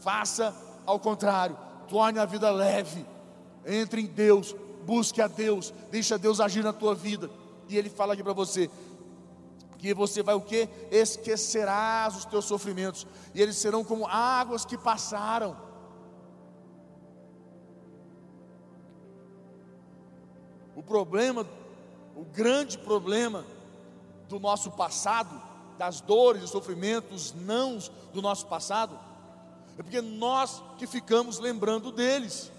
faça 0.00 0.54
ao 0.86 1.00
contrário, 1.00 1.56
torne 1.88 2.18
a 2.18 2.24
vida 2.24 2.50
leve. 2.50 3.04
Entre 3.64 4.00
em 4.00 4.06
Deus, 4.06 4.54
busque 4.84 5.20
a 5.20 5.26
Deus, 5.26 5.72
deixa 5.90 6.16
Deus 6.16 6.40
agir 6.40 6.62
na 6.62 6.72
tua 6.72 6.94
vida. 6.94 7.28
E 7.68 7.76
Ele 7.76 7.90
fala 7.90 8.14
aqui 8.14 8.22
para 8.22 8.32
você 8.32 8.70
que 9.78 9.92
você 9.94 10.22
vai 10.22 10.34
o 10.34 10.40
que? 10.40 10.68
Esquecerás 10.90 12.16
os 12.16 12.24
teus 12.24 12.44
sofrimentos, 12.44 13.06
e 13.34 13.42
eles 13.42 13.56
serão 13.56 13.84
como 13.84 14.06
águas 14.06 14.64
que 14.64 14.76
passaram. 14.76 15.56
O 20.74 20.82
problema 20.82 21.46
o 22.16 22.24
grande 22.24 22.78
problema 22.78 23.44
do 24.26 24.40
nosso 24.40 24.70
passado, 24.70 25.40
das 25.76 26.00
dores 26.00 26.42
e 26.42 26.48
sofrimentos, 26.48 27.34
nãos 27.34 27.92
do 28.14 28.22
nosso 28.22 28.46
passado, 28.46 28.98
é 29.78 29.82
porque 29.82 30.00
nós 30.00 30.62
que 30.78 30.86
ficamos 30.86 31.38
lembrando 31.38 31.92
deles. 31.92 32.50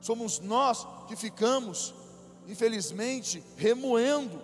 Somos 0.00 0.38
nós 0.38 0.86
que 1.08 1.16
ficamos, 1.16 1.92
infelizmente, 2.46 3.42
remoendo, 3.56 4.40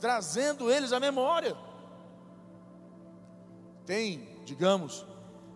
trazendo 0.00 0.70
eles 0.70 0.94
à 0.94 0.98
memória. 0.98 1.54
Tem, 3.84 4.26
digamos, 4.46 5.04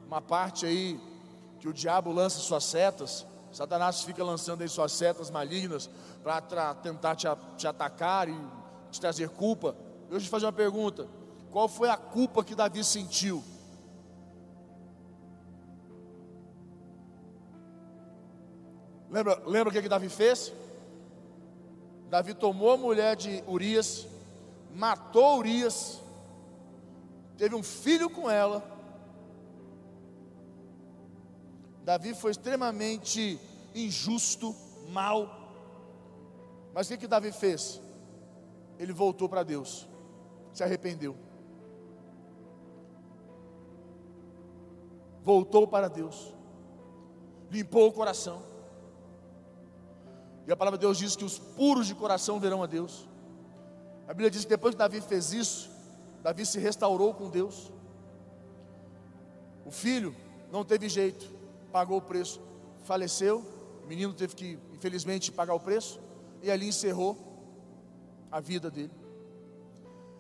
uma 0.07 0.21
parte 0.21 0.67
aí 0.67 1.01
que 1.61 1.69
o 1.69 1.73
diabo 1.73 2.13
lança 2.13 2.41
suas 2.41 2.65
setas 2.65 3.25
Satanás 3.55 4.03
fica 4.03 4.25
lançando 4.25 4.63
aí 4.63 4.69
suas 4.69 4.91
setas 4.91 5.31
malignas 5.31 5.89
para 6.25 6.75
tentar 6.75 7.15
te, 7.15 7.29
te 7.57 7.69
atacar 7.69 8.29
e 8.29 8.37
te 8.91 9.01
trazer 9.01 9.29
culpa. 9.29 9.77
Eu 10.11 10.19
te 10.19 10.29
fazer 10.29 10.47
uma 10.47 10.53
pergunta: 10.53 11.07
qual 11.53 11.69
foi 11.69 11.89
a 11.89 11.97
culpa 11.97 12.43
que 12.43 12.53
Davi 12.53 12.83
sentiu? 12.83 13.45
Lembra, 19.09 19.41
lembra 19.47 19.69
o 19.69 19.73
que, 19.73 19.83
que 19.83 19.89
Davi 19.89 20.09
fez? 20.09 20.53
Davi 22.11 22.35
tomou 22.35 22.73
a 22.73 22.77
mulher 22.77 23.15
de 23.15 23.45
Urias, 23.47 24.05
matou 24.75 25.39
Urias, 25.39 26.01
teve 27.39 27.55
um 27.55 27.63
filho 27.63 28.11
com 28.11 28.29
ela 28.29 28.75
Davi 31.85 32.15
foi 32.15 32.31
extremamente 32.31 33.39
injusto, 33.75 34.57
mal. 34.89 35.29
Mas 36.73 36.87
o 36.87 36.91
que, 36.91 36.99
que 36.99 37.07
Davi 37.07 37.31
fez? 37.31 37.81
Ele 38.79 38.93
voltou 38.93 39.29
para 39.29 39.43
Deus, 39.43 39.87
se 40.53 40.65
arrependeu. 40.65 41.15
Voltou 45.23 45.69
para 45.69 45.89
Deus, 45.89 46.35
limpou 47.51 47.89
o 47.89 47.93
coração. 47.93 48.43
E 50.47 50.53
a 50.53 50.57
palavra 50.57 50.79
de 50.79 50.83
Deus 50.83 50.99
diz 50.99 51.17
que 51.17 51.25
os 51.25 51.39
puros 51.39 51.87
de 51.87 51.95
coração 51.95 52.41
verão 52.41 52.63
a 52.63 52.67
Deus. 52.67 53.09
A 54.07 54.13
Bíblia 54.13 54.31
diz 54.31 54.45
que 54.45 54.51
depois 54.51 54.75
que 54.75 54.79
Davi 54.79 55.01
fez 55.01 55.33
isso, 55.33 55.71
Davi 56.23 56.45
se 56.45 56.59
restaurou 56.59 57.15
com 57.15 57.31
Deus. 57.31 57.73
O 59.65 59.71
filho 59.71 60.15
não 60.53 60.65
teve 60.65 60.89
jeito, 60.89 61.34
pagou 61.75 61.99
o 61.99 62.01
preço, 62.01 62.41
faleceu, 62.85 63.45
o 63.83 63.87
menino 63.89 64.15
teve 64.15 64.37
que, 64.37 64.57
infelizmente, 64.73 65.33
pagar 65.33 65.55
o 65.55 65.59
preço, 65.59 66.01
e 66.41 66.49
ali 66.49 66.69
encerrou 66.69 67.19
a 68.31 68.39
vida 68.39 68.71
dele. 68.71 68.93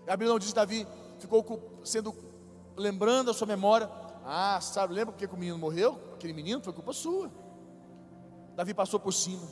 A 0.04 0.16
Bíblia 0.16 0.30
não 0.30 0.38
diz 0.40 0.48
que 0.48 0.54
Davi 0.56 0.84
ficou 1.20 1.80
sendo, 1.84 2.12
lembrando 2.76 3.30
a 3.30 3.34
sua 3.34 3.46
memória, 3.46 3.88
ah, 4.24 4.58
sabe, 4.60 4.94
lembra 4.94 5.12
porque 5.12 5.32
o 5.32 5.38
menino 5.38 5.56
morreu? 5.56 5.96
Aquele 6.14 6.32
menino 6.32 6.60
foi 6.60 6.72
culpa 6.72 6.92
sua. 6.92 7.30
Davi 8.56 8.74
passou 8.74 8.98
por 8.98 9.12
cima. 9.12 9.46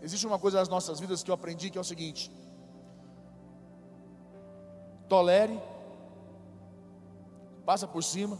Existe 0.00 0.28
uma 0.28 0.38
coisa 0.38 0.60
nas 0.60 0.68
nossas 0.68 1.00
vidas 1.00 1.24
que 1.24 1.30
eu 1.32 1.34
aprendi 1.34 1.70
que 1.70 1.78
é 1.78 1.80
o 1.80 1.84
seguinte: 1.84 2.30
tolere, 5.08 5.60
passa 7.66 7.88
por 7.88 8.04
cima, 8.04 8.38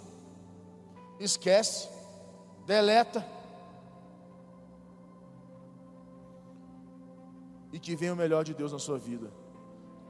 esquece, 1.18 1.97
deleta. 2.68 3.26
E 7.72 7.78
que 7.78 7.96
venha 7.96 8.12
o 8.12 8.16
melhor 8.16 8.44
de 8.44 8.52
Deus 8.52 8.72
na 8.72 8.78
sua 8.78 8.98
vida. 8.98 9.30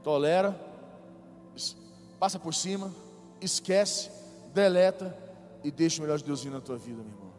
Tolera, 0.03 0.59
passa 2.19 2.37
por 2.37 2.53
cima, 2.53 2.93
esquece, 3.39 4.11
deleta 4.53 5.17
e 5.63 5.71
deixa 5.71 5.99
o 5.99 6.01
melhor 6.01 6.17
de 6.17 6.25
Deus 6.25 6.43
vir 6.43 6.51
na 6.51 6.59
tua 6.59 6.77
vida, 6.77 7.01
meu 7.01 7.13
irmão. 7.13 7.29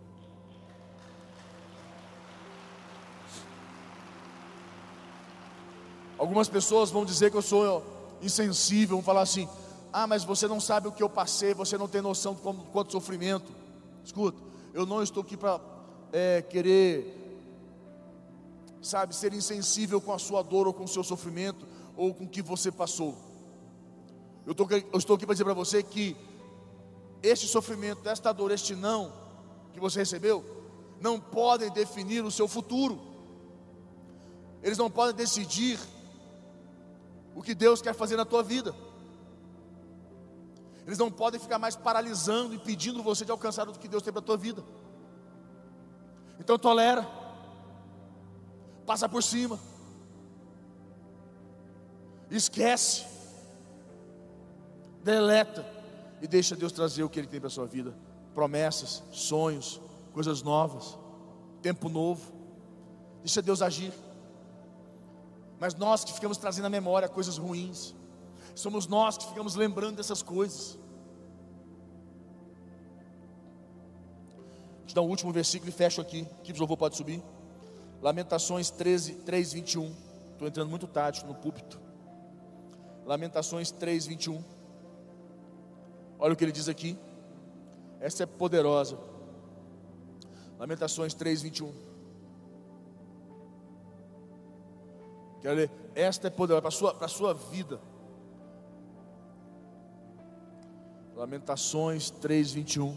Algumas 6.18 6.48
pessoas 6.48 6.90
vão 6.90 7.04
dizer 7.04 7.30
que 7.30 7.36
eu 7.36 7.42
sou 7.42 7.82
insensível, 8.22 8.96
vão 8.96 9.04
falar 9.04 9.22
assim: 9.22 9.48
ah, 9.92 10.06
mas 10.06 10.24
você 10.24 10.46
não 10.46 10.60
sabe 10.60 10.88
o 10.88 10.92
que 10.92 11.02
eu 11.02 11.08
passei, 11.08 11.52
você 11.54 11.76
não 11.76 11.88
tem 11.88 12.00
noção 12.00 12.34
de 12.34 12.40
quanto 12.72 12.92
sofrimento. 12.92 13.50
Escuta, 14.04 14.49
eu 14.72 14.86
não 14.86 15.02
estou 15.02 15.22
aqui 15.22 15.36
para 15.36 15.60
é, 16.12 16.42
querer, 16.42 17.16
sabe, 18.80 19.14
ser 19.14 19.32
insensível 19.32 20.00
com 20.00 20.12
a 20.12 20.18
sua 20.18 20.42
dor 20.42 20.66
ou 20.66 20.72
com 20.72 20.84
o 20.84 20.88
seu 20.88 21.02
sofrimento 21.02 21.66
ou 21.96 22.14
com 22.14 22.24
o 22.24 22.28
que 22.28 22.42
você 22.42 22.70
passou. 22.70 23.16
Eu, 24.46 24.54
tô, 24.54 24.66
eu 24.70 24.98
estou 24.98 25.16
aqui 25.16 25.26
para 25.26 25.34
dizer 25.34 25.44
para 25.44 25.54
você 25.54 25.82
que 25.82 26.16
este 27.22 27.46
sofrimento, 27.46 28.08
esta 28.08 28.32
dor, 28.32 28.50
este 28.50 28.74
não 28.74 29.12
que 29.72 29.80
você 29.80 30.00
recebeu, 30.00 30.44
não 31.00 31.20
podem 31.20 31.70
definir 31.70 32.24
o 32.24 32.30
seu 32.30 32.48
futuro. 32.48 33.00
Eles 34.62 34.78
não 34.78 34.90
podem 34.90 35.14
decidir 35.14 35.78
o 37.34 37.42
que 37.42 37.54
Deus 37.54 37.80
quer 37.80 37.94
fazer 37.94 38.16
na 38.16 38.24
tua 38.24 38.42
vida. 38.42 38.74
Eles 40.86 40.98
não 40.98 41.10
podem 41.10 41.38
ficar 41.38 41.58
mais 41.58 41.76
paralisando, 41.76 42.54
impedindo 42.54 43.02
você 43.02 43.24
de 43.24 43.30
alcançar 43.30 43.68
o 43.68 43.72
que 43.72 43.88
Deus 43.88 44.02
tem 44.02 44.12
para 44.12 44.20
a 44.20 44.24
tua 44.24 44.36
vida. 44.36 44.64
Então 46.38 46.58
tolera, 46.58 47.06
passa 48.86 49.08
por 49.08 49.22
cima, 49.22 49.58
esquece, 52.30 53.06
deleta. 55.02 55.80
E 56.22 56.26
deixa 56.26 56.54
Deus 56.54 56.72
trazer 56.72 57.02
o 57.02 57.08
que 57.08 57.18
Ele 57.18 57.28
tem 57.28 57.40
para 57.40 57.46
a 57.46 57.50
sua 57.50 57.66
vida: 57.66 57.94
promessas, 58.34 59.02
sonhos, 59.10 59.80
coisas 60.12 60.42
novas, 60.42 60.98
tempo 61.62 61.88
novo. 61.88 62.32
Deixa 63.22 63.42
Deus 63.42 63.62
agir. 63.62 63.92
Mas 65.58 65.74
nós 65.74 66.04
que 66.04 66.12
ficamos 66.12 66.38
trazendo 66.38 66.66
à 66.66 66.70
memória 66.70 67.08
coisas 67.08 67.36
ruins, 67.36 67.94
somos 68.54 68.86
nós 68.86 69.16
que 69.16 69.26
ficamos 69.26 69.54
lembrando 69.54 69.96
dessas 69.96 70.22
coisas. 70.22 70.78
Vou 74.78 74.86
te 74.86 74.94
dar 74.94 75.02
um 75.02 75.08
último 75.08 75.32
versículo 75.32 75.68
e 75.68 75.72
fecho 75.72 76.00
aqui. 76.00 76.26
Que 76.42 76.52
louvor 76.52 76.76
pode 76.76 76.96
subir. 76.96 77.22
Lamentações 78.02 78.70
13, 78.70 79.16
3, 79.16 79.52
21. 79.52 79.94
Estou 80.32 80.48
entrando 80.48 80.70
muito 80.70 80.86
tarde 80.86 81.24
no 81.24 81.34
púlpito. 81.34 81.80
Lamentações 83.04 83.70
3, 83.70 84.06
21. 84.06 84.42
Olha 86.18 86.32
o 86.32 86.36
que 86.36 86.44
ele 86.44 86.52
diz 86.52 86.68
aqui. 86.68 86.98
Essa 88.00 88.22
é 88.22 88.26
poderosa. 88.26 88.98
Lamentações 90.58 91.14
3, 91.14 91.42
21. 91.42 91.72
Quero 95.40 95.56
ler. 95.56 95.70
Esta 95.94 96.28
é 96.28 96.30
poderosa 96.30 96.62
para 96.62 96.68
a 96.68 97.08
sua, 97.08 97.08
sua 97.08 97.34
vida. 97.34 97.80
Lamentações 101.20 102.10
3, 102.10 102.50
21. 102.50 102.96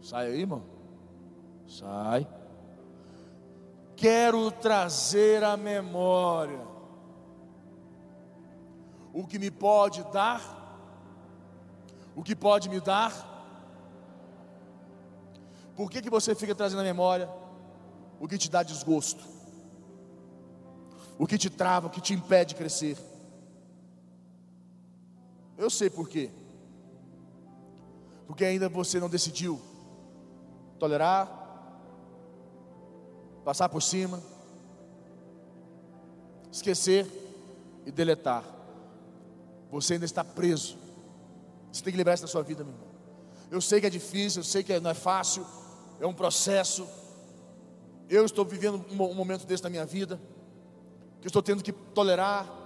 Sai 0.00 0.28
aí, 0.28 0.40
irmão. 0.40 0.62
Sai. 1.68 2.26
Quero 3.94 4.50
trazer 4.50 5.44
à 5.44 5.58
memória 5.58 6.66
o 9.12 9.26
que 9.26 9.38
me 9.38 9.50
pode 9.50 10.02
dar, 10.04 10.40
o 12.16 12.22
que 12.22 12.34
pode 12.34 12.70
me 12.70 12.80
dar. 12.80 13.12
Por 15.76 15.90
que, 15.90 16.00
que 16.00 16.08
você 16.08 16.34
fica 16.34 16.54
trazendo 16.54 16.80
à 16.80 16.84
memória 16.84 17.28
o 18.18 18.26
que 18.26 18.38
te 18.38 18.50
dá 18.50 18.62
desgosto, 18.62 19.22
o 21.18 21.26
que 21.26 21.36
te 21.36 21.50
trava, 21.50 21.88
o 21.88 21.90
que 21.90 22.00
te 22.00 22.14
impede 22.14 22.54
de 22.54 22.54
crescer. 22.54 23.09
Eu 25.60 25.68
sei 25.68 25.90
por 25.90 26.08
quê. 26.08 26.30
Porque 28.26 28.46
ainda 28.46 28.66
você 28.66 28.98
não 28.98 29.10
decidiu 29.10 29.60
tolerar, 30.78 31.28
passar 33.44 33.68
por 33.68 33.82
cima, 33.82 34.22
esquecer 36.50 37.06
e 37.84 37.90
deletar. 37.90 38.42
Você 39.70 39.92
ainda 39.92 40.06
está 40.06 40.24
preso. 40.24 40.78
Você 41.70 41.84
tem 41.84 41.92
que 41.92 41.98
lembrar 41.98 42.14
isso 42.14 42.22
da 42.22 42.28
sua 42.28 42.42
vida, 42.42 42.64
meu 42.64 42.72
irmão. 42.72 42.88
Eu 43.50 43.60
sei 43.60 43.82
que 43.82 43.86
é 43.86 43.90
difícil, 43.90 44.40
eu 44.40 44.44
sei 44.44 44.62
que 44.62 44.80
não 44.80 44.90
é 44.90 44.94
fácil, 44.94 45.46
é 46.00 46.06
um 46.06 46.14
processo, 46.14 46.88
eu 48.08 48.24
estou 48.24 48.46
vivendo 48.46 48.82
um 48.90 49.14
momento 49.14 49.44
desse 49.44 49.62
na 49.62 49.68
minha 49.68 49.84
vida, 49.84 50.18
que 51.20 51.26
eu 51.26 51.28
estou 51.28 51.42
tendo 51.42 51.62
que 51.62 51.72
tolerar. 51.72 52.59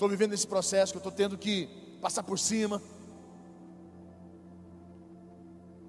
Estou 0.00 0.08
vivendo 0.08 0.32
esse 0.32 0.46
processo 0.46 0.94
que 0.94 0.96
eu 0.96 1.00
estou 1.00 1.12
tendo 1.12 1.36
que 1.36 1.68
passar 2.00 2.22
por 2.22 2.38
cima. 2.38 2.80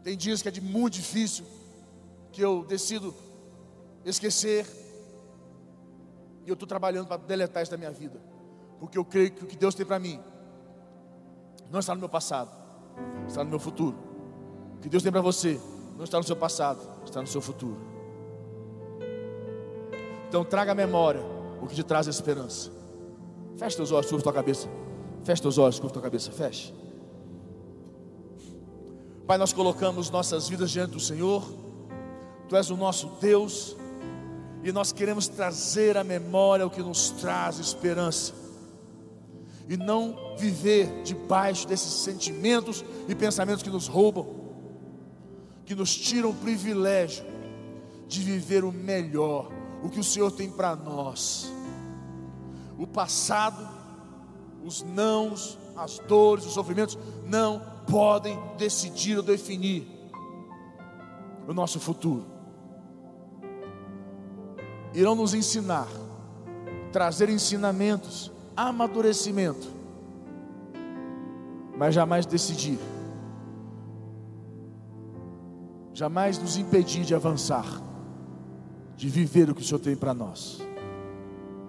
Tem 0.03 0.17
dias 0.17 0.41
que 0.41 0.49
é 0.49 0.51
de 0.51 0.59
muito 0.59 0.95
difícil, 0.95 1.45
que 2.33 2.41
eu 2.41 2.65
decido 2.65 3.15
esquecer. 4.03 4.67
E 6.45 6.49
eu 6.49 6.55
estou 6.55 6.67
trabalhando 6.67 7.07
para 7.07 7.15
deletar 7.21 7.63
isso 7.63 7.71
da 7.71 7.77
minha 7.77 7.91
vida. 7.91 8.19
Porque 8.81 8.97
eu 8.97 9.05
creio 9.05 9.31
que 9.31 9.45
o 9.45 9.47
que 9.47 9.55
Deus 9.55 9.75
tem 9.75 9.85
para 9.85 9.97
mim 9.97 10.19
não 11.69 11.79
está 11.79 11.93
no 11.93 12.01
meu 12.01 12.09
passado, 12.09 12.51
está 13.29 13.45
no 13.45 13.49
meu 13.49 13.59
futuro. 13.59 13.97
O 14.75 14.81
que 14.81 14.89
Deus 14.89 15.03
tem 15.03 15.11
para 15.11 15.21
você 15.21 15.57
não 15.95 16.03
está 16.03 16.17
no 16.17 16.23
seu 16.25 16.35
passado, 16.35 16.81
está 17.05 17.21
no 17.21 17.27
seu 17.27 17.39
futuro. 17.39 17.79
Então 20.27 20.43
traga 20.43 20.73
a 20.73 20.75
memória 20.75 21.21
o 21.61 21.67
que 21.67 21.75
te 21.75 21.83
traz 21.83 22.07
a 22.07 22.09
esperança. 22.09 22.80
Feche 23.61 23.75
teus 23.75 23.91
olhos, 23.91 24.09
curva 24.09 24.23
tua 24.23 24.33
cabeça. 24.33 24.67
Feche 25.23 25.39
teus 25.39 25.59
olhos, 25.59 25.79
curva 25.79 25.93
tua 25.93 26.01
cabeça. 26.01 26.31
Feche. 26.31 26.73
Pai, 29.27 29.37
nós 29.37 29.53
colocamos 29.53 30.09
nossas 30.09 30.49
vidas 30.49 30.71
diante 30.71 30.93
do 30.93 30.99
Senhor. 30.99 31.43
Tu 32.49 32.55
és 32.55 32.71
o 32.71 32.75
nosso 32.75 33.07
Deus. 33.21 33.77
E 34.63 34.71
nós 34.71 34.91
queremos 34.91 35.27
trazer 35.27 35.95
à 35.95 36.03
memória 36.03 36.65
o 36.65 36.71
que 36.71 36.81
nos 36.81 37.11
traz 37.11 37.59
esperança. 37.59 38.33
E 39.69 39.77
não 39.77 40.35
viver 40.37 41.03
debaixo 41.03 41.67
desses 41.67 41.93
sentimentos 41.93 42.83
e 43.07 43.13
pensamentos 43.13 43.61
que 43.61 43.69
nos 43.69 43.87
roubam 43.87 44.41
que 45.65 45.75
nos 45.75 45.95
tiram 45.95 46.31
o 46.31 46.33
privilégio 46.33 47.23
de 48.07 48.21
viver 48.21 48.63
o 48.63 48.71
melhor, 48.71 49.51
o 49.83 49.89
que 49.89 49.99
o 49.99 50.03
Senhor 50.03 50.31
tem 50.31 50.49
para 50.49 50.75
nós. 50.75 51.50
O 52.81 52.87
passado, 52.87 53.69
os 54.65 54.81
nãos, 54.81 55.55
as 55.77 55.99
dores, 55.99 56.47
os 56.47 56.53
sofrimentos 56.53 56.97
não 57.27 57.61
podem 57.87 58.39
decidir 58.57 59.17
ou 59.17 59.23
definir 59.23 59.87
o 61.47 61.53
nosso 61.53 61.79
futuro. 61.79 62.25
Irão 64.95 65.13
nos 65.13 65.35
ensinar, 65.35 65.87
trazer 66.91 67.29
ensinamentos, 67.29 68.31
amadurecimento, 68.57 69.67
mas 71.77 71.93
jamais 71.93 72.25
decidir 72.25 72.79
jamais 75.93 76.39
nos 76.39 76.57
impedir 76.57 77.03
de 77.03 77.13
avançar, 77.13 77.79
de 78.95 79.07
viver 79.07 79.51
o 79.51 79.53
que 79.53 79.61
o 79.61 79.63
Senhor 79.63 79.79
tem 79.79 79.95
para 79.95 80.15
nós. 80.15 80.70